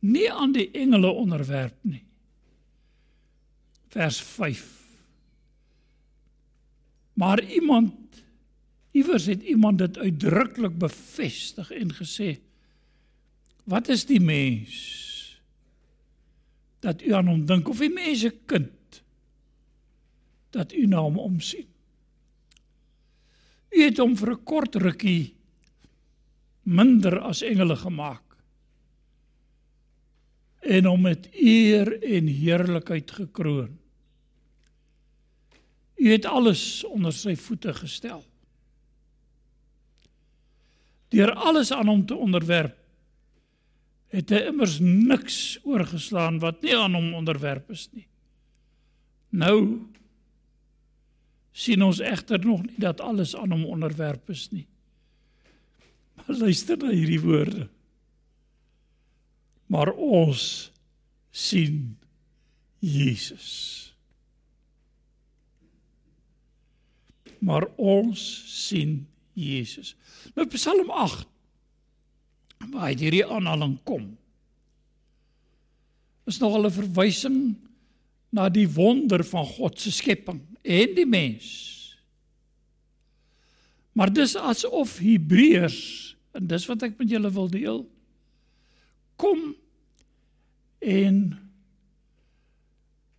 nie 0.00 0.26
aan 0.32 0.54
die 0.56 0.70
engele 0.72 1.10
onderwerp 1.10 1.76
nie. 1.84 2.04
Vers 3.92 4.20
Maar 7.18 7.42
iemand 7.42 8.22
iewers 8.90 9.26
het 9.26 9.42
iemand 9.42 9.78
dit 9.78 9.98
uitdruklik 9.98 10.78
bevestig 10.78 11.70
en 11.70 11.92
gesê: 11.94 12.38
Wat 13.64 13.88
is 13.88 14.06
die 14.06 14.20
mens 14.20 14.97
dat 16.80 17.02
u 17.02 17.12
aan 17.14 17.26
hom 17.26 17.46
dink 17.46 17.68
of 17.68 17.80
die 17.82 17.90
mens 17.90 18.20
se 18.20 18.30
kind 18.46 19.02
dat 20.50 20.72
u 20.72 20.86
na 20.86 21.02
hom 21.04 21.18
omsien? 21.18 21.66
U 23.68 23.82
het 23.82 23.98
hom 23.98 24.16
vir 24.16 24.32
'n 24.32 24.44
kort 24.44 24.74
rukkie 24.74 25.34
minder 26.62 27.20
as 27.20 27.42
engele 27.42 27.76
gemaak 27.76 28.28
en 30.68 30.84
hom 30.84 31.00
met 31.06 31.28
eer 31.32 32.02
en 32.02 32.26
heerlikheid 32.26 33.10
gekroon. 33.10 33.78
U 35.96 36.10
het 36.12 36.26
alles 36.26 36.84
onder 36.84 37.12
sy 37.12 37.34
voete 37.36 37.72
gestel. 37.74 38.22
Deur 41.08 41.32
alles 41.32 41.72
aan 41.72 41.88
hom 41.88 42.04
te 42.06 42.14
onderwerp, 42.14 42.76
het 44.14 44.32
hy 44.32 44.40
immers 44.48 44.78
niks 44.80 45.58
oorgeslaan 45.68 46.38
wat 46.42 46.62
nie 46.64 46.76
aan 46.76 46.96
hom 46.96 47.12
onderwerp 47.18 47.70
is 47.74 47.88
nie. 47.92 48.06
Nou 49.30 49.84
sien 51.52 51.82
ons 51.82 52.00
egter 52.00 52.40
nog 52.44 52.62
nie 52.64 52.78
dat 52.80 53.02
alles 53.04 53.34
aan 53.36 53.52
hom 53.52 53.66
onderwerp 53.66 54.30
is 54.30 54.46
nie. 54.54 54.66
Maar 56.16 56.38
luister 56.44 56.78
na 56.78 56.94
hierdie 56.94 57.20
woorde. 57.20 57.68
Maar 59.68 59.92
ons 59.92 60.70
sien 61.30 61.98
Jesus. 62.78 63.88
maar 67.38 67.66
ons 67.76 68.42
sien 68.66 69.06
Jesus. 69.32 69.94
Nou 70.34 70.46
Psalm 70.52 70.90
8 70.90 71.26
waar 72.70 72.92
hierdie 72.92 73.24
aanhaling 73.26 73.78
kom. 73.84 74.16
Is 76.26 76.38
nogal 76.38 76.66
'n 76.66 76.70
verwysing 76.70 77.56
na 78.30 78.48
die 78.48 78.68
wonder 78.68 79.24
van 79.24 79.46
God 79.46 79.80
se 79.80 79.90
skepping 79.90 80.40
en 80.62 80.94
die 80.94 81.06
mens. 81.06 81.48
Maar 83.92 84.12
dis 84.12 84.36
asof 84.36 84.98
Hebreërs 84.98 86.16
en 86.32 86.46
dis 86.46 86.66
wat 86.66 86.82
ek 86.82 86.98
met 86.98 87.10
julle 87.10 87.30
wil 87.34 87.48
deel 87.48 87.80
kom 89.18 89.54
en 90.78 91.16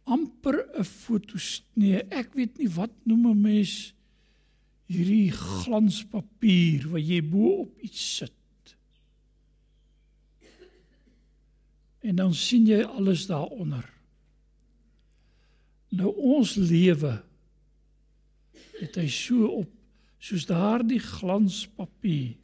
amper 0.07 0.57
'n 0.79 0.83
fotos 0.83 1.63
nee 1.75 1.99
ek 2.09 2.33
weet 2.33 2.57
nie 2.57 2.69
wat 2.79 2.93
noem 3.03 3.27
'n 3.31 3.41
mens 3.41 3.93
hierdie 4.87 5.31
glanspapier 5.31 6.87
wat 6.89 7.03
jy 7.03 7.21
bo 7.21 7.67
op 7.67 7.73
iets 7.85 8.01
sit. 8.17 8.38
En 11.99 12.15
dan 12.15 12.33
sien 12.33 12.67
jy 12.67 12.83
alles 12.83 13.25
daaronder. 13.27 13.85
Nou 15.89 16.13
ons 16.15 16.55
lewe 16.55 17.17
het 18.79 18.95
hy 18.95 19.07
so 19.11 19.49
op 19.63 19.71
soos 20.19 20.45
daardie 20.47 20.99
glanspapier 20.99 22.37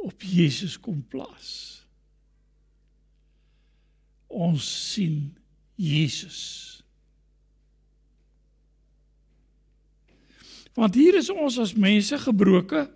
op 0.00 0.22
Jesus 0.22 0.78
kom 0.80 1.02
plaas. 1.10 1.84
Ons 4.30 4.64
sien 4.92 5.34
Jesus. 5.74 6.40
Want 10.78 10.94
hier 10.94 11.18
is 11.18 11.28
ons 11.34 11.58
as 11.60 11.74
mense 11.74 12.16
gebroke. 12.22 12.86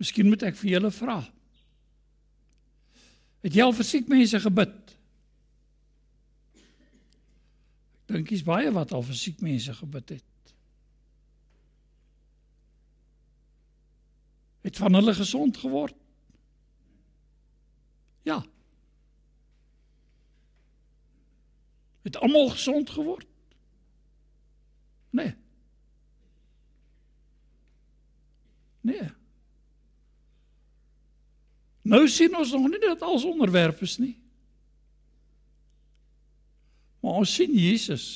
Miskien 0.00 0.26
moet 0.26 0.42
ek 0.48 0.58
vir 0.58 0.74
julle 0.74 0.90
vra. 0.94 1.20
Het 3.44 3.58
jy 3.58 3.64
al 3.66 3.74
vir 3.76 3.84
siek 3.84 4.06
mense 4.08 4.38
gebid? 4.40 4.94
Ek 8.04 8.14
dink 8.14 8.30
dis 8.32 8.44
baie 8.46 8.70
wat 8.72 8.94
al 8.96 9.04
vir 9.04 9.18
siek 9.20 9.42
mense 9.44 9.74
gebid 9.76 10.14
het. 10.16 10.54
Het 14.64 14.80
van 14.80 14.96
hulle 14.96 15.12
gesond 15.14 15.60
geword? 15.60 15.96
Ja. 18.24 18.38
Het 22.08 22.16
almal 22.16 22.48
gesond 22.48 22.90
geword? 22.90 23.28
Nee. 25.10 25.34
Nee. 28.80 29.08
Nou 31.84 32.06
sien 32.08 32.32
ons 32.36 32.52
nog 32.56 32.70
nie 32.72 32.80
dat 32.82 33.02
als 33.04 33.26
onderwerp 33.28 33.82
is 33.84 33.98
nie. 34.00 34.14
Maar 37.04 37.20
ons 37.20 37.34
sien 37.36 37.52
Jesus. 37.52 38.06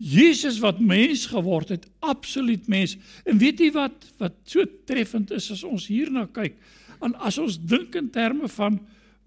Jesus 0.00 0.60
wat 0.62 0.78
mens 0.80 1.26
geword 1.28 1.74
het, 1.74 1.88
absoluut 1.98 2.68
mens. 2.70 2.94
En 3.28 3.40
weet 3.42 3.58
jy 3.60 3.72
wat 3.74 4.06
wat 4.22 4.38
so 4.48 4.64
treffend 4.88 5.34
is 5.36 5.50
as 5.52 5.64
ons 5.66 5.90
hierna 5.90 6.24
kyk? 6.30 6.54
En 7.04 7.16
as 7.20 7.36
ons 7.42 7.58
dink 7.58 7.98
in 7.98 8.08
terme 8.12 8.48
van 8.54 8.78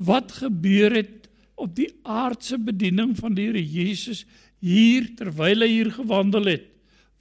wat 0.02 0.32
gebeur 0.40 0.96
het 0.96 1.28
op 1.60 1.76
die 1.78 1.92
aardse 2.02 2.58
bediening 2.58 3.14
van 3.20 3.36
die 3.38 3.46
Here 3.52 3.62
Jesus 3.62 4.24
hier 4.64 5.12
terwyl 5.20 5.62
hy 5.62 5.70
hier 5.70 5.92
gewandel 5.94 6.50
het. 6.56 6.70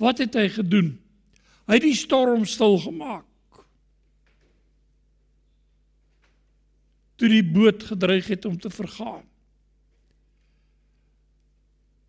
Wat 0.01 0.23
het 0.23 0.39
hy 0.39 0.47
gedoen? 0.55 0.95
Hy 1.69 1.79
het 1.79 1.85
die 1.85 1.97
storm 1.97 2.45
stil 2.49 2.79
gemaak. 2.83 3.29
Toe 7.21 7.31
die 7.31 7.45
boot 7.47 7.85
gedreig 7.87 8.27
het 8.33 8.45
om 8.49 8.59
te 8.59 8.71
vergaan. 8.71 9.23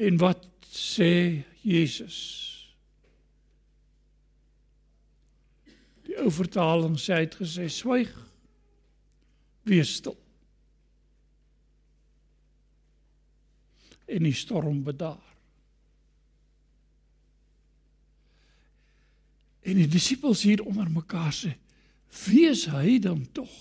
En 0.01 0.17
wat 0.17 0.47
sê 0.73 1.43
Jesus? 1.61 2.19
Die 6.07 6.17
ou 6.19 6.31
vertaling 6.33 6.97
sê 6.99 7.13
hy 7.15 7.27
het 7.27 7.37
gesê 7.37 7.67
swyg. 7.71 8.11
Wees 9.69 9.93
stil. 10.01 10.17
En 14.09 14.25
die 14.25 14.35
storm 14.35 14.81
bedaar. 14.83 15.32
En 19.63 19.79
die 19.79 19.87
disippels 19.87 20.43
hier 20.43 20.63
onder 20.63 20.91
mekaar 20.91 21.31
sê: 21.33 21.53
"Wees 22.25 22.65
hy 22.71 22.99
dan 22.99 23.23
tog 23.31 23.53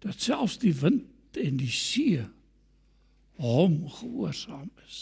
dat 0.00 0.20
selfs 0.20 0.58
die 0.60 0.74
wind 0.74 1.36
en 1.36 1.56
die 1.56 1.72
see 1.72 2.20
hom 3.40 3.88
gehoorsaam 3.88 4.70
is." 4.86 5.00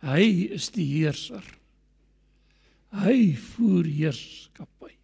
Hy 0.00 0.48
is 0.56 0.70
die 0.72 0.86
heerser. 0.96 1.44
Hy 2.90 3.36
voer 3.36 3.84
heerskappy. 3.84 4.94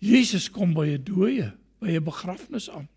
Jesus 0.00 0.48
kom 0.50 0.72
by 0.72 0.96
'n 0.96 1.04
dooie, 1.04 1.52
by 1.78 1.92
'n 1.92 2.04
begrafnis 2.04 2.70
aan. 2.70 2.88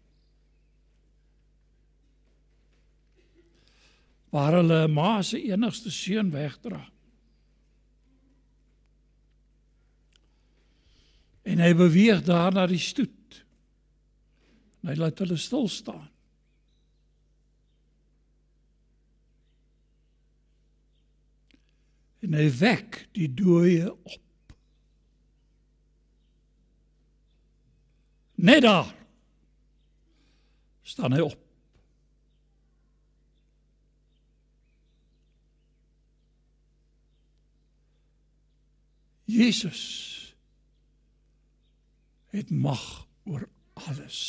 Waar 4.34 4.55
hulle 4.57 4.88
ma 4.89 5.21
se 5.21 5.38
enigste 5.38 5.91
seun 5.93 6.31
wegdra. 6.34 6.81
En 11.45 11.61
hy 11.61 11.73
beweeg 11.77 12.23
daar 12.25 12.55
na 12.55 12.63
die 12.65 12.81
stoet. 12.81 13.43
En 14.81 14.89
hy 14.89 14.95
laat 14.97 15.21
hulle 15.21 15.38
stil 15.38 15.69
staan. 15.69 16.09
En 22.25 22.34
hy 22.39 22.47
wek 22.57 23.03
die 23.13 23.29
dooie 23.29 23.91
op. 23.93 24.57
Net 28.41 28.65
daar 28.65 28.89
staan 30.81 31.13
hy 31.13 31.21
op. 31.29 31.52
Jesus 39.43 39.81
het 42.33 42.49
mag 42.49 43.07
oor 43.29 43.45
alles. 43.73 44.19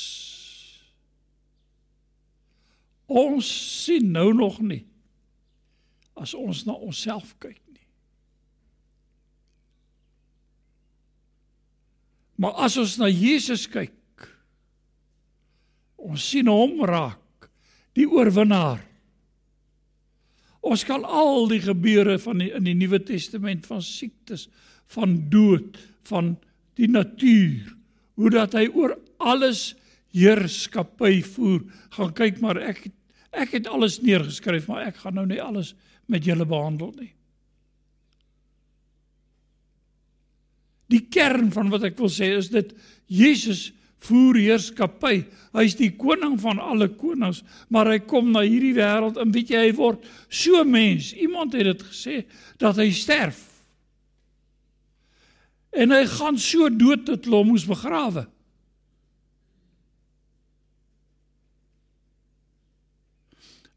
Ons 3.06 3.48
sien 3.84 4.10
nou 4.12 4.32
nog 4.34 4.60
nie 4.60 4.84
as 6.14 6.34
ons 6.36 6.62
na 6.68 6.76
onsself 6.76 7.32
kyk 7.42 7.58
nie. 7.74 7.86
Maar 12.38 12.64
as 12.66 12.76
ons 12.80 12.96
na 13.00 13.08
Jesus 13.10 13.66
kyk, 13.70 14.28
ons 16.04 16.28
sien 16.30 16.48
hom 16.50 16.82
raak, 16.86 17.48
die 17.96 18.06
oorwinnaar. 18.06 18.82
Ons 20.64 20.84
kan 20.88 21.04
al 21.04 21.48
die 21.50 21.60
gebeure 21.60 22.16
van 22.22 22.40
die, 22.40 22.50
in 22.56 22.64
die 22.64 22.76
Nuwe 22.78 23.02
Testament 23.04 23.66
van 23.68 23.82
siektes, 23.84 24.46
van 24.94 25.18
dood, 25.32 25.76
van 26.08 26.34
die 26.78 26.88
natuur, 26.88 27.74
hoe 28.16 28.30
dat 28.32 28.56
hy 28.56 28.66
oor 28.72 28.96
alles 29.22 29.74
heerskappy 30.14 31.18
voer. 31.26 31.64
Gaan 31.96 32.14
kyk 32.16 32.40
maar 32.44 32.60
ek 32.62 32.86
ek 33.34 33.56
het 33.56 33.66
alles 33.66 33.98
neergeskryf, 33.98 34.68
maar 34.70 34.84
ek 34.86 35.00
gaan 35.02 35.16
nou 35.18 35.24
nie 35.26 35.40
alles 35.42 35.72
met 36.06 36.22
julle 36.22 36.46
behandel 36.46 36.92
nie. 37.00 37.10
Die 40.92 41.02
kern 41.10 41.50
van 41.50 41.72
wat 41.72 41.82
ek 41.88 41.98
wil 41.98 42.12
sê 42.12 42.28
is 42.36 42.52
dit 42.52 42.70
Jesus 43.10 43.72
voer 44.04 44.38
heerskappy. 44.40 45.24
Hy's 45.54 45.76
die 45.78 45.92
koning 45.96 46.36
van 46.42 46.60
alle 46.62 46.88
konings, 46.92 47.42
maar 47.72 47.88
hy 47.92 48.00
kom 48.04 48.32
na 48.34 48.42
hierdie 48.44 48.74
wêreld 48.76 49.18
en 49.20 49.32
weet 49.34 49.52
jy 49.54 49.66
hy 49.68 49.72
word 49.78 50.04
so 50.28 50.64
mens. 50.66 51.12
Iemand 51.14 51.54
het 51.56 51.68
dit 51.70 51.84
gesê 51.88 52.22
dat 52.60 52.80
hy 52.80 52.90
sterf. 52.94 53.40
En 55.74 55.90
hy 55.90 56.04
gaan 56.06 56.38
so 56.38 56.68
dood 56.70 57.06
dat 57.08 57.26
hulle 57.26 57.42
hom 57.42 57.52
moes 57.54 57.66
begrawe. 57.66 58.26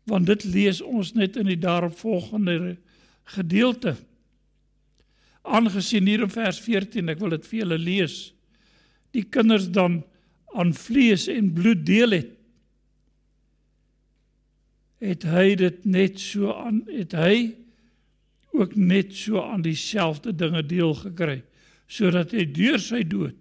Want 0.08 0.30
dit 0.30 0.46
lees 0.48 0.80
ons 0.86 1.12
net 1.18 1.36
in 1.40 1.50
die 1.50 1.60
daaropvolgende 1.60 2.78
gedeelte. 3.34 3.98
Aangesien 5.48 6.08
hier 6.08 6.24
in 6.24 6.32
vers 6.32 6.60
14, 6.64 7.10
ek 7.12 7.20
wil 7.24 7.34
dit 7.36 7.48
vir 7.50 7.60
julle 7.64 7.80
lees. 7.82 8.18
Die 9.16 9.24
kinders 9.24 9.70
dan 9.72 10.02
aan 10.58 10.74
vlees 10.74 11.28
en 11.32 11.54
bloed 11.54 11.86
deel 11.86 12.16
het. 12.18 12.34
Het 14.98 15.24
hy 15.30 15.56
dit 15.56 15.86
net 15.86 16.20
so 16.20 16.52
aan 16.58 16.82
het 16.90 17.14
hy 17.14 17.54
ook 18.58 18.76
net 18.76 19.14
so 19.16 19.42
aan 19.42 19.62
dieselfde 19.62 20.34
dinge 20.36 20.64
deel 20.66 20.96
gekry 20.98 21.42
sodat 21.88 22.34
hy 22.36 22.48
deur 22.52 22.82
sy 22.82 23.04
dood 23.08 23.38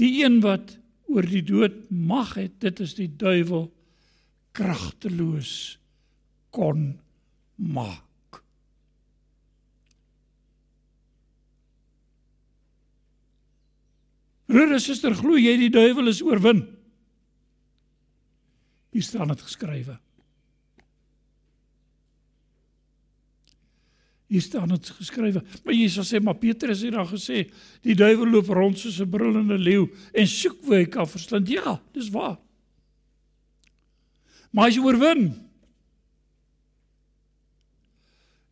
die 0.00 0.12
een 0.24 0.40
wat 0.44 0.76
oor 1.10 1.26
die 1.26 1.42
dood 1.44 1.88
mag 1.90 2.36
het 2.38 2.60
dit 2.62 2.82
is 2.84 2.94
die 2.98 3.10
duiwel 3.20 3.68
kragteloos 4.56 5.54
kon 6.54 6.92
maak 7.56 8.06
Broer 14.50 14.74
en 14.74 14.82
suster 14.82 15.14
glo 15.14 15.38
jy 15.38 15.56
die 15.60 15.72
duiwel 15.72 16.10
is 16.10 16.22
oorwin 16.26 16.64
Hier 18.90 19.06
staan 19.06 19.30
dit 19.30 19.42
geskrywe 19.46 20.00
Hier 24.30 24.42
staan 24.42 24.70
dit 24.70 24.90
geskrywe. 24.94 25.42
Maar 25.64 25.74
Jesus 25.74 26.12
sê 26.12 26.20
maar 26.22 26.38
Petrus 26.38 26.84
het 26.86 26.94
dan 26.94 27.08
gesê 27.10 27.48
die 27.82 27.96
duiwel 27.98 28.30
loop 28.30 28.52
rond 28.54 28.78
soos 28.78 29.00
'n 29.02 29.10
brullende 29.10 29.58
leeu 29.58 29.90
en 30.14 30.26
soek 30.26 30.62
waar 30.62 30.78
hy 30.78 30.86
kan 30.86 31.08
verslind. 31.08 31.48
Ja, 31.48 31.82
dis 31.92 32.10
waar. 32.10 32.38
Maar 34.52 34.70
hy 34.70 34.78
oorwin. 34.78 35.34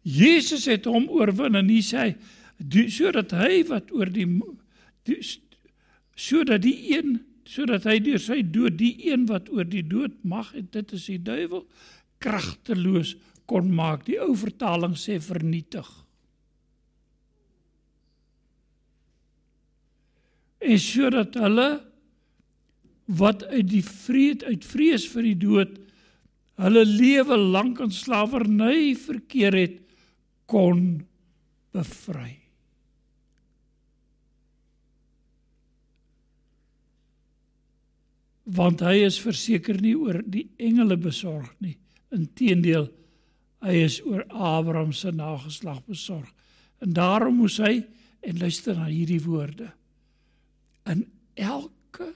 Jesus 0.03 0.65
het 0.67 0.85
hom 0.85 1.09
oorwin 1.09 1.55
en 1.55 1.69
hy 1.69 1.79
sê 1.79 2.19
sodat 2.91 3.31
hy 3.31 3.63
wat 3.69 3.93
oor 3.95 4.11
die, 4.11 4.27
die 5.07 5.23
sodat 6.19 6.65
die 6.67 6.77
een 6.97 7.21
sodat 7.49 7.87
hy 7.89 7.97
deur 8.05 8.21
sy 8.21 8.43
dood 8.45 8.77
die 8.77 8.93
een 9.09 9.25
wat 9.31 9.49
oor 9.49 9.65
die 9.65 9.85
dood 9.87 10.19
mag 10.29 10.51
het 10.53 10.69
dit 10.75 10.93
is 10.93 11.07
die 11.09 11.23
duiwel 11.23 11.65
kragteloos 12.21 13.15
kon 13.49 13.71
maak. 13.73 14.05
Die 14.05 14.19
ou 14.21 14.35
vertaling 14.37 14.97
sê 14.99 15.17
vernietig. 15.25 15.89
En 20.59 20.81
sodat 20.83 21.39
hulle 21.41 21.69
wat 23.09 23.47
uit 23.49 23.69
die 23.71 23.85
vreed 23.85 24.45
uit 24.45 24.67
vrees 24.69 25.07
vir 25.09 25.31
die 25.31 25.39
dood 25.41 25.79
hulle 26.61 26.83
lewe 26.85 27.39
lank 27.39 27.79
in 27.81 27.95
slawerny 27.95 28.93
verkeer 28.99 29.55
het 29.57 29.79
kon 30.51 30.83
bevry. 31.73 32.35
Want 38.49 38.81
hy 38.81 39.03
is 39.05 39.19
verseker 39.21 39.77
nie 39.83 39.95
oor 39.99 40.23
die 40.25 40.47
engele 40.57 40.97
besorg 40.97 41.51
nie. 41.61 41.77
Inteendeel, 42.15 42.89
hy 43.61 43.75
is 43.85 43.99
oor 44.07 44.25
Abraham 44.33 44.95
se 44.97 45.13
nageslag 45.13 45.83
besorg. 45.85 46.29
En 46.81 46.95
daarom 46.97 47.43
moes 47.43 47.59
hy 47.61 47.83
en 48.25 48.41
luister 48.41 48.77
na 48.79 48.89
hierdie 48.89 49.21
woorde 49.25 49.73
in 50.89 51.05
elke 51.35 52.13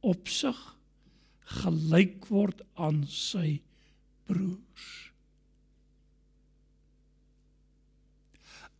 opsig 0.00 0.58
gelyk 1.60 2.24
word 2.32 2.62
aan 2.80 3.04
sy 3.10 3.58
broers. 4.28 4.86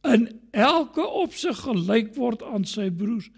In 0.05 0.29
elke 0.53 1.05
opsig 1.05 1.61
gelyk 1.65 2.13
word 2.17 2.45
aan 2.45 2.67
sy 2.69 2.91
broers. 2.93 3.31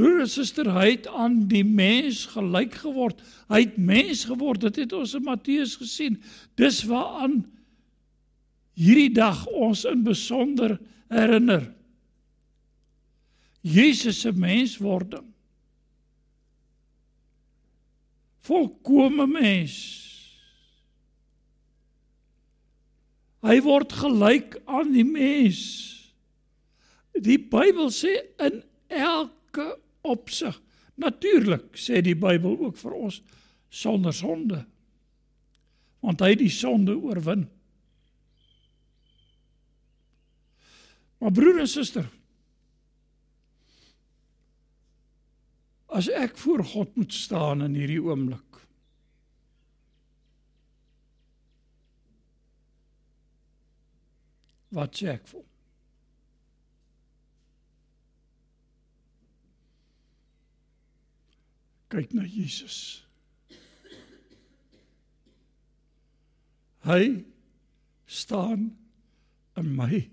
Broer 0.00 0.22
en 0.24 0.30
suster, 0.32 0.68
hy 0.72 0.94
het 0.94 1.06
aan 1.12 1.42
die 1.50 1.64
mens 1.66 2.22
gelyk 2.32 2.78
geword. 2.80 3.18
Hy 3.52 3.66
het 3.66 3.74
mens 3.76 4.24
geword. 4.30 4.62
Dit 4.64 4.78
het 4.80 4.94
ons 4.96 5.12
in 5.18 5.26
Matteus 5.26 5.74
gesien. 5.76 6.16
Dis 6.56 6.78
waaraan 6.88 7.42
hierdie 8.80 9.10
dag 9.12 9.42
ons 9.52 9.82
in 9.84 10.00
besonder 10.06 10.78
herinner. 11.12 11.66
Jesus 13.60 14.22
se 14.24 14.32
menswording. 14.32 15.26
Volkomme 18.48 19.28
mens. 19.28 19.76
Hy 23.44 23.58
word 23.68 23.92
gelyk 24.00 24.56
aan 24.64 24.96
die 24.96 25.04
mens. 25.04 25.60
Die 27.20 27.36
Bybel 27.52 27.92
sê 27.92 28.16
in 28.40 28.62
elke 28.88 29.74
opsig. 30.06 30.56
Natuurlik 31.00 31.76
sê 31.78 32.02
die 32.04 32.16
Bybel 32.18 32.58
ook 32.58 32.76
vir 32.80 32.96
ons 32.96 33.20
sonder 33.70 34.14
sonde. 34.14 34.64
Want 36.04 36.22
hy 36.24 36.32
het 36.34 36.42
die 36.42 36.52
sonde 36.52 36.96
oorwin. 36.96 37.46
Maar 41.20 41.32
broer 41.36 41.60
en 41.60 41.68
suster, 41.68 42.06
as 45.90 46.08
ek 46.08 46.38
voor 46.38 46.62
God 46.64 46.96
moet 46.96 47.12
staan 47.12 47.64
in 47.66 47.74
hierdie 47.76 48.00
oomblik 48.00 48.60
wat 54.70 54.94
sê 54.96 55.16
ek 55.16 55.26
vir 55.32 55.49
kyk 61.90 62.14
na 62.14 62.24
Jesus 62.24 63.02
hy 66.86 67.02
staan 68.06 68.70
in 69.60 69.76
my 69.76 70.06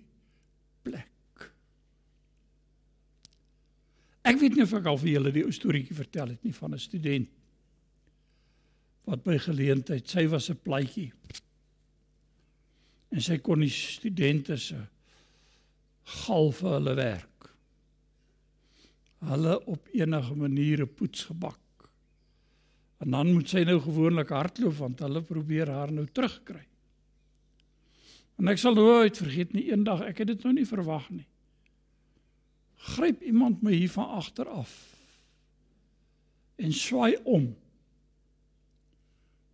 Ek 4.27 4.39
weet 4.41 4.57
nie 4.57 4.65
of 4.65 4.73
ek 4.75 4.87
al 4.89 4.99
vir 4.99 5.13
julle 5.13 5.31
die 5.31 5.45
ou 5.47 5.53
storieetjie 5.55 5.95
vertel 5.95 6.33
het 6.33 6.43
nie 6.43 6.55
van 6.55 6.73
'n 6.75 6.81
student 6.83 7.29
wat 9.07 9.23
by 9.23 9.37
geleentheid, 9.39 10.03
sy 10.09 10.25
was 10.27 10.49
'n 10.49 10.59
plaatjie. 10.59 11.13
En 13.11 13.21
sy 13.21 13.37
kon 13.37 13.59
die 13.59 13.71
studente 13.71 14.57
se 14.57 14.75
gal 16.03 16.51
vir 16.51 16.69
hulle 16.71 16.95
werk. 16.95 17.49
Hulle 19.19 19.65
op 19.65 19.87
enige 19.93 20.35
maniere 20.35 20.85
poets 20.85 21.23
gebak. 21.23 21.59
En 23.03 23.13
dan 23.13 23.33
moet 23.33 23.49
sy 23.49 23.63
nou 23.67 23.77
gewoonlik 23.81 24.33
hardloop 24.33 24.77
want 24.79 25.01
hulle 25.05 25.21
probeer 25.21 25.69
haar 25.69 25.91
nou 25.93 26.07
terugkry. 26.09 26.63
En 28.37 28.49
ek 28.51 28.61
sal 28.61 28.77
nooit 28.77 29.17
vergeet 29.17 29.53
nie 29.53 29.69
eendag, 29.71 30.03
ek 30.09 30.21
het 30.21 30.33
dit 30.33 30.45
nou 30.45 30.53
nie 30.57 30.67
verwag 30.69 31.09
nie 31.09 31.27
gryp 32.77 33.21
iemand 33.21 33.61
my 33.61 33.73
hier 33.73 33.91
van 33.91 34.09
agter 34.19 34.49
af 34.49 34.73
en 36.57 36.73
swaai 36.73 37.13
om. 37.23 37.51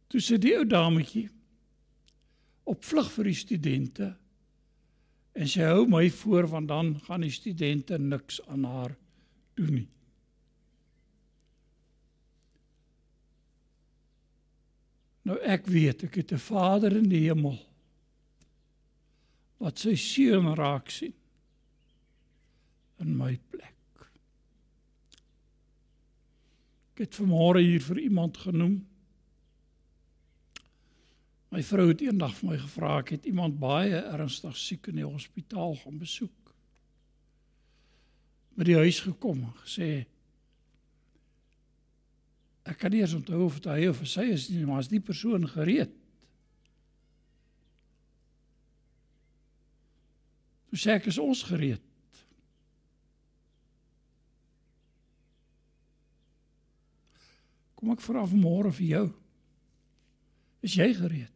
Toe 0.08 0.22
sit 0.24 0.40
die 0.46 0.54
ou 0.56 0.64
dametjie 0.64 1.26
op 2.64 2.86
vlug 2.88 3.10
vir 3.12 3.28
die 3.28 3.36
studente 3.36 4.08
en 5.36 5.50
sy 5.50 5.66
hou 5.68 5.84
my 5.90 6.06
voor 6.22 6.48
want 6.52 6.72
dan 6.72 6.94
gaan 7.08 7.26
die 7.26 7.34
studente 7.34 8.00
niks 8.00 8.40
aan 8.48 8.64
haar 8.70 8.96
doen 9.60 9.74
nie. 9.82 9.90
Nou 15.24 15.38
ek 15.40 15.68
weet 15.72 16.04
ek 16.04 16.16
het 16.20 16.34
'n 16.34 16.38
Vader 16.38 16.96
in 16.96 17.10
die 17.10 17.28
hemel 17.28 17.60
wat 19.64 19.80
sy 19.80 19.96
seun 19.96 20.56
raak 20.56 20.90
sien 20.90 21.14
in 23.00 23.18
my 23.18 23.40
plek. 23.50 24.08
Ek 26.94 27.08
het 27.08 27.16
vanmôre 27.16 27.64
hier 27.64 27.82
vir 27.82 28.00
iemand 28.00 28.38
genoem. 28.38 28.86
My 31.54 31.64
vrou 31.64 31.88
het 31.88 32.02
eendag 32.02 32.36
vir 32.36 32.50
my 32.50 32.58
gevra, 32.58 33.00
ek 33.00 33.10
het 33.18 33.26
iemand 33.30 33.60
baie 33.62 34.00
ernstig 34.14 34.58
siek 34.58 34.88
in 34.88 34.96
die 35.02 35.08
hospitaal 35.08 35.76
gaan 35.84 36.00
besoek. 36.02 36.54
By 38.58 38.64
die 38.64 38.78
huis 38.78 39.00
gekom 39.06 39.44
en 39.48 39.56
gesê 39.64 40.06
ek 42.74 42.80
kan 42.82 42.94
nie 42.94 43.04
eens 43.04 43.14
onthou 43.14 43.46
of 43.46 43.60
dit 43.62 43.70
hy 43.70 43.90
of 43.92 44.02
sy 44.10 44.26
is 44.34 44.48
nie, 44.50 44.66
maar 44.66 44.82
as 44.82 44.90
die 44.90 45.02
persoon 45.04 45.46
gereed. 45.52 45.94
Toe 50.74 50.80
sê 50.82 50.96
ek 50.98 51.12
is 51.12 51.20
ons 51.22 51.44
gereed. 51.46 51.84
Kom 57.78 57.94
ek 57.94 58.02
vra 58.02 58.24
vanmôre 58.26 58.72
vir 58.80 58.88
jou. 58.88 59.06
Is 60.66 60.80
jy 60.80 60.88
gereed? 60.98 61.30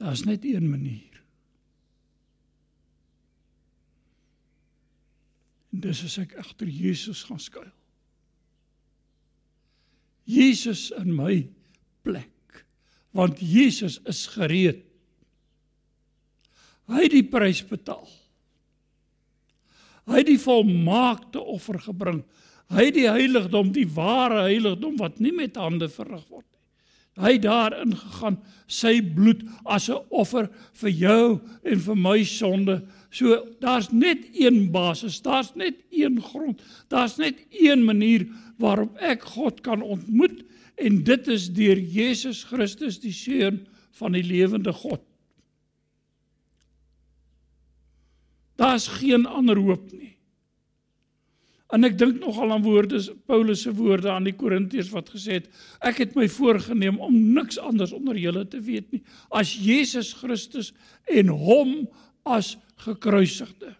Daar's 0.00 0.24
net 0.24 0.44
een 0.46 0.70
manier. 0.70 1.14
En 5.73 5.73
dis 5.84 6.04
as 6.06 6.18
ek 6.22 6.36
agter 6.40 6.70
Jesus 6.70 7.22
gaan 7.28 7.40
skuil. 7.42 7.70
Jesus 10.24 10.88
in 10.96 11.12
my 11.14 11.42
plek. 12.04 12.30
Want 13.14 13.38
Jesus 13.38 14.00
is 14.08 14.24
gereed. 14.32 14.80
Hy 16.90 17.04
het 17.06 17.14
die 17.14 17.26
prys 17.28 17.62
betaal. 17.64 18.08
Hy 20.08 20.20
het 20.20 20.28
die 20.28 20.40
volmaakte 20.40 21.40
offer 21.40 21.78
gebring. 21.80 22.24
Hy 22.72 22.88
het 22.88 22.96
die 22.96 23.08
heiligdom, 23.08 23.70
die 23.72 23.86
ware 23.88 24.46
heiligdom 24.48 24.98
wat 25.00 25.20
nie 25.22 25.32
met 25.36 25.56
hande 25.60 25.88
verrig 25.92 26.24
word. 26.28 26.48
Hy 27.14 27.36
daarin 27.38 27.94
gegaan 27.94 28.40
sy 28.66 28.98
bloed 29.14 29.44
as 29.64 29.88
'n 29.88 30.02
offer 30.10 30.48
vir 30.72 30.90
jou 30.90 31.40
en 31.64 31.78
vir 31.78 31.96
my 31.96 32.24
sonde. 32.24 32.82
So 33.10 33.46
daar's 33.60 33.92
net 33.92 34.18
een 34.34 34.72
basis, 34.72 35.22
daar's 35.22 35.54
net 35.54 35.74
een 35.90 36.20
grond. 36.20 36.62
Daar's 36.88 37.16
net 37.16 37.38
een 37.50 37.84
manier 37.84 38.26
waarop 38.58 38.96
ek 38.98 39.22
God 39.22 39.60
kan 39.60 39.82
ontmoet 39.82 40.42
en 40.74 41.04
dit 41.04 41.28
is 41.28 41.48
deur 41.52 41.78
Jesus 41.78 42.42
Christus 42.44 42.98
die 42.98 43.12
seun 43.12 43.66
van 43.92 44.12
die 44.12 44.22
lewende 44.22 44.72
God. 44.72 45.00
Daar's 48.56 48.88
geen 48.88 49.26
ander 49.26 49.58
hoop 49.58 49.92
nie. 49.92 50.13
En 51.72 51.86
ek 51.86 51.96
dink 51.98 52.18
nogal 52.20 52.52
aan 52.52 52.64
woorde 52.64 53.00
Paulus 53.26 53.64
se 53.64 53.72
woorde 53.74 54.10
aan 54.12 54.26
die 54.28 54.36
Korintiërs 54.36 54.92
wat 54.92 55.08
gesê 55.14 55.40
het 55.40 55.48
ek 55.80 56.02
het 56.02 56.18
my 56.18 56.28
voorgenem 56.28 57.00
om 57.02 57.14
niks 57.34 57.56
anders 57.58 57.94
onder 57.96 58.18
julle 58.20 58.44
te 58.48 58.60
weet 58.60 58.90
nie 58.92 59.00
as 59.32 59.54
Jesus 59.56 60.12
Christus 60.18 60.74
en 61.08 61.32
hom 61.32 61.86
as 62.24 62.54
gekruisigde. 62.84 63.74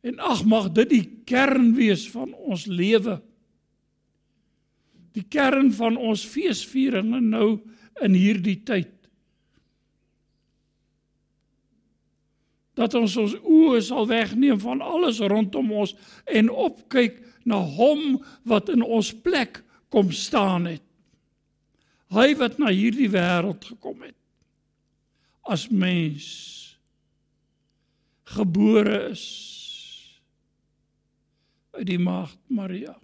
En 0.00 0.18
ag 0.18 0.44
mag 0.48 0.70
dit 0.72 0.88
die 0.90 1.06
kern 1.28 1.74
wees 1.76 2.06
van 2.10 2.32
ons 2.32 2.64
lewe. 2.66 3.18
Die 5.12 5.26
kern 5.28 5.72
van 5.76 5.98
ons 6.00 6.24
feesvieringe 6.24 7.20
nou 7.20 7.58
in 8.00 8.16
hierdie 8.16 8.60
tyd. 8.64 8.94
Dat 12.80 12.96
ons 12.96 13.16
ons 13.20 13.34
oë 13.36 13.80
sal 13.84 14.08
wegneem 14.08 14.60
van 14.60 14.80
alles 14.80 15.20
rondom 15.20 15.72
ons 15.82 15.92
en 16.24 16.48
opkyk 16.48 17.18
na 17.44 17.58
hom 17.60 18.20
wat 18.48 18.72
in 18.72 18.84
ons 18.84 19.12
plek 19.24 19.60
kom 19.92 20.12
staan 20.14 20.68
het. 20.70 20.84
Hy 22.10 22.32
wat 22.40 22.58
na 22.58 22.72
hierdie 22.72 23.10
wêreld 23.12 23.68
gekom 23.74 24.00
het 24.06 24.16
as 25.50 25.66
mens 25.72 26.26
gebore 28.30 29.10
is 29.10 29.24
uit 31.74 31.86
die 31.88 31.98
maagd 31.98 32.38
Maria. 32.46 32.94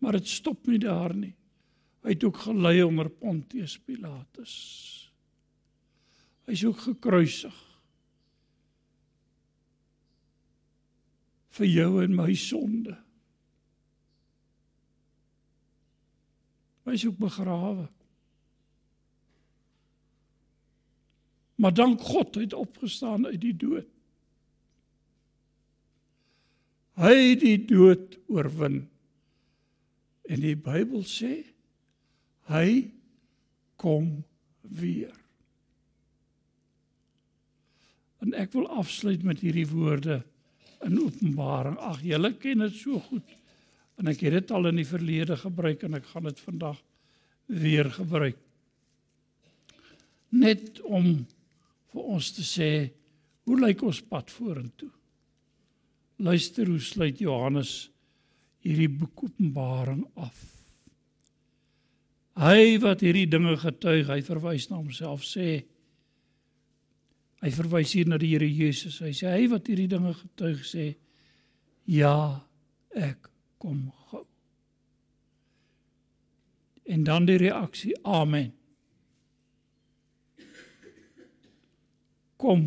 Maar 0.00 0.20
dit 0.20 0.28
stop 0.28 0.66
nie 0.68 0.80
daar 0.80 1.12
nie. 1.16 1.34
Hy 2.04 2.12
het 2.12 2.24
ook 2.24 2.42
gelei 2.44 2.82
onder 2.84 3.08
Pontius 3.08 3.78
Pilatus. 3.80 5.03
Hy 6.44 6.52
is 6.52 6.64
ook 6.68 6.82
gekruisig. 6.84 7.64
vir 11.54 11.70
jou 11.70 11.90
en 12.02 12.14
my 12.16 12.32
sonde. 12.38 12.96
Hy 16.84 16.96
is 16.98 17.06
ook 17.08 17.20
begrawe. 17.22 17.86
Maar 21.62 21.74
dank 21.74 22.02
God 22.02 22.34
het 22.34 22.56
opgestaan 22.58 23.26
uit 23.30 23.40
die 23.40 23.54
dood. 23.56 23.88
Hy 26.98 27.14
het 27.14 27.40
die 27.42 27.58
dood 27.66 28.18
oorwin. 28.30 28.84
En 30.30 30.42
die 30.42 30.56
Bybel 30.58 31.02
sê 31.08 31.36
hy 32.50 32.68
kom 33.80 34.24
weer. 34.62 35.23
En 38.24 38.32
ek 38.40 38.54
wil 38.56 38.66
afsluit 38.72 39.22
met 39.26 39.42
hierdie 39.44 39.68
woorde 39.68 40.22
in 40.84 40.96
Openbaring. 41.00 41.76
Ag, 41.76 42.00
julle 42.04 42.32
ken 42.40 42.64
dit 42.64 42.76
so 42.78 43.00
goed. 43.10 43.36
En 44.00 44.08
ek 44.10 44.24
het 44.26 44.38
dit 44.38 44.52
al 44.54 44.70
in 44.70 44.80
die 44.80 44.88
verlede 44.88 45.36
gebruik 45.38 45.84
en 45.86 45.98
ek 46.00 46.08
gaan 46.10 46.28
dit 46.30 46.40
vandag 46.46 46.80
weer 47.52 47.90
gebruik. 47.92 48.38
Net 50.34 50.80
om 50.82 51.26
vir 51.92 52.12
ons 52.16 52.30
te 52.34 52.42
sê 52.46 52.70
hoe 53.44 53.58
lyk 53.60 53.84
ons 53.84 54.00
pad 54.08 54.32
vorentoe? 54.32 54.90
Luister 56.24 56.66
hoe 56.70 56.80
sluit 56.80 57.20
Johannes 57.20 57.74
hierdie 58.64 58.88
boek 58.88 59.26
Openbaring 59.28 60.06
af. 60.16 60.40
Hy 62.40 62.80
wat 62.82 63.04
hierdie 63.04 63.28
dinge 63.30 63.54
getuig, 63.60 64.08
hy 64.08 64.22
verwys 64.26 64.70
na 64.70 64.80
homself 64.80 65.22
sê 65.28 65.60
hy 67.44 67.52
verwys 67.52 67.92
hier 67.92 68.08
na 68.08 68.18
die 68.20 68.32
Here 68.32 68.48
Jesus. 68.48 69.02
Hy 69.04 69.12
sê 69.16 69.28
hy 69.34 69.48
wat 69.52 69.68
hierdie 69.68 69.90
dinge 69.90 70.14
getuig 70.16 70.64
sê 70.64 70.94
ja, 71.84 72.40
ek 72.96 73.28
kom 73.60 73.90
gou. 74.08 74.24
En 76.88 77.04
dan 77.04 77.28
die 77.28 77.36
reaksie 77.40 77.92
amen. 78.04 78.52
Kom 82.40 82.64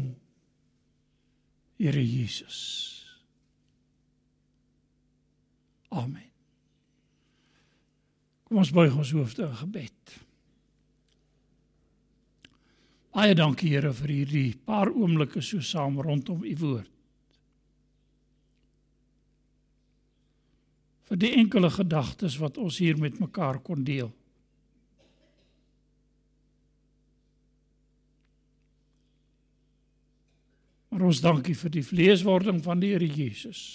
Here 1.78 2.02
Jesus. 2.02 2.62
Amen. 5.94 6.26
Kom 8.48 8.62
ons 8.62 8.72
buig 8.74 8.96
ons 8.98 9.12
hoofde 9.14 9.46
in 9.46 9.60
gebed. 9.62 10.18
Baie 13.18 13.34
dankie 13.34 13.72
Here 13.74 13.90
vir 13.98 14.12
hierdie 14.14 14.50
paar 14.70 14.92
oomblikke 14.94 15.42
so 15.42 15.58
saam 15.66 15.96
rondom 16.06 16.44
u 16.46 16.54
woord. 16.60 16.92
Vir 21.10 21.22
die 21.24 21.32
enkele 21.40 21.72
gedagtes 21.74 22.36
wat 22.38 22.60
ons 22.62 22.78
hier 22.84 23.00
met 23.02 23.18
mekaar 23.18 23.58
kon 23.66 23.82
deel. 23.88 24.12
Maar 30.92 31.10
ons 31.10 31.26
dankie 31.26 31.58
vir 31.58 31.74
die 31.74 31.86
vleeswording 31.90 32.62
van 32.70 32.86
die 32.86 32.94
Here 32.94 33.10
Jesus 33.18 33.66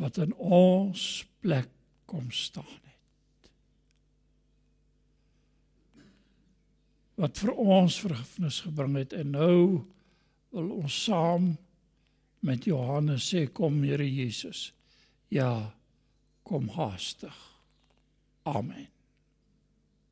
wat 0.00 0.16
in 0.16 0.30
ons 0.34 1.26
plek 1.44 1.68
kom 2.08 2.30
staan 2.32 2.89
Wat 7.20 7.36
vir 7.36 7.52
ons 7.52 7.98
vergifnis 8.00 8.62
gebring 8.64 8.96
het 8.96 9.12
en 9.12 9.34
nou 9.36 9.58
wil 10.54 10.70
ons 10.80 10.94
saam 11.04 11.50
met 12.46 12.64
Johannes 12.64 13.28
sê 13.28 13.44
kom 13.52 13.82
Here 13.84 14.06
Jesus. 14.06 14.70
Ja, 15.28 15.74
kom 16.48 16.70
haastig. 16.74 17.36
Amen. 18.48 18.88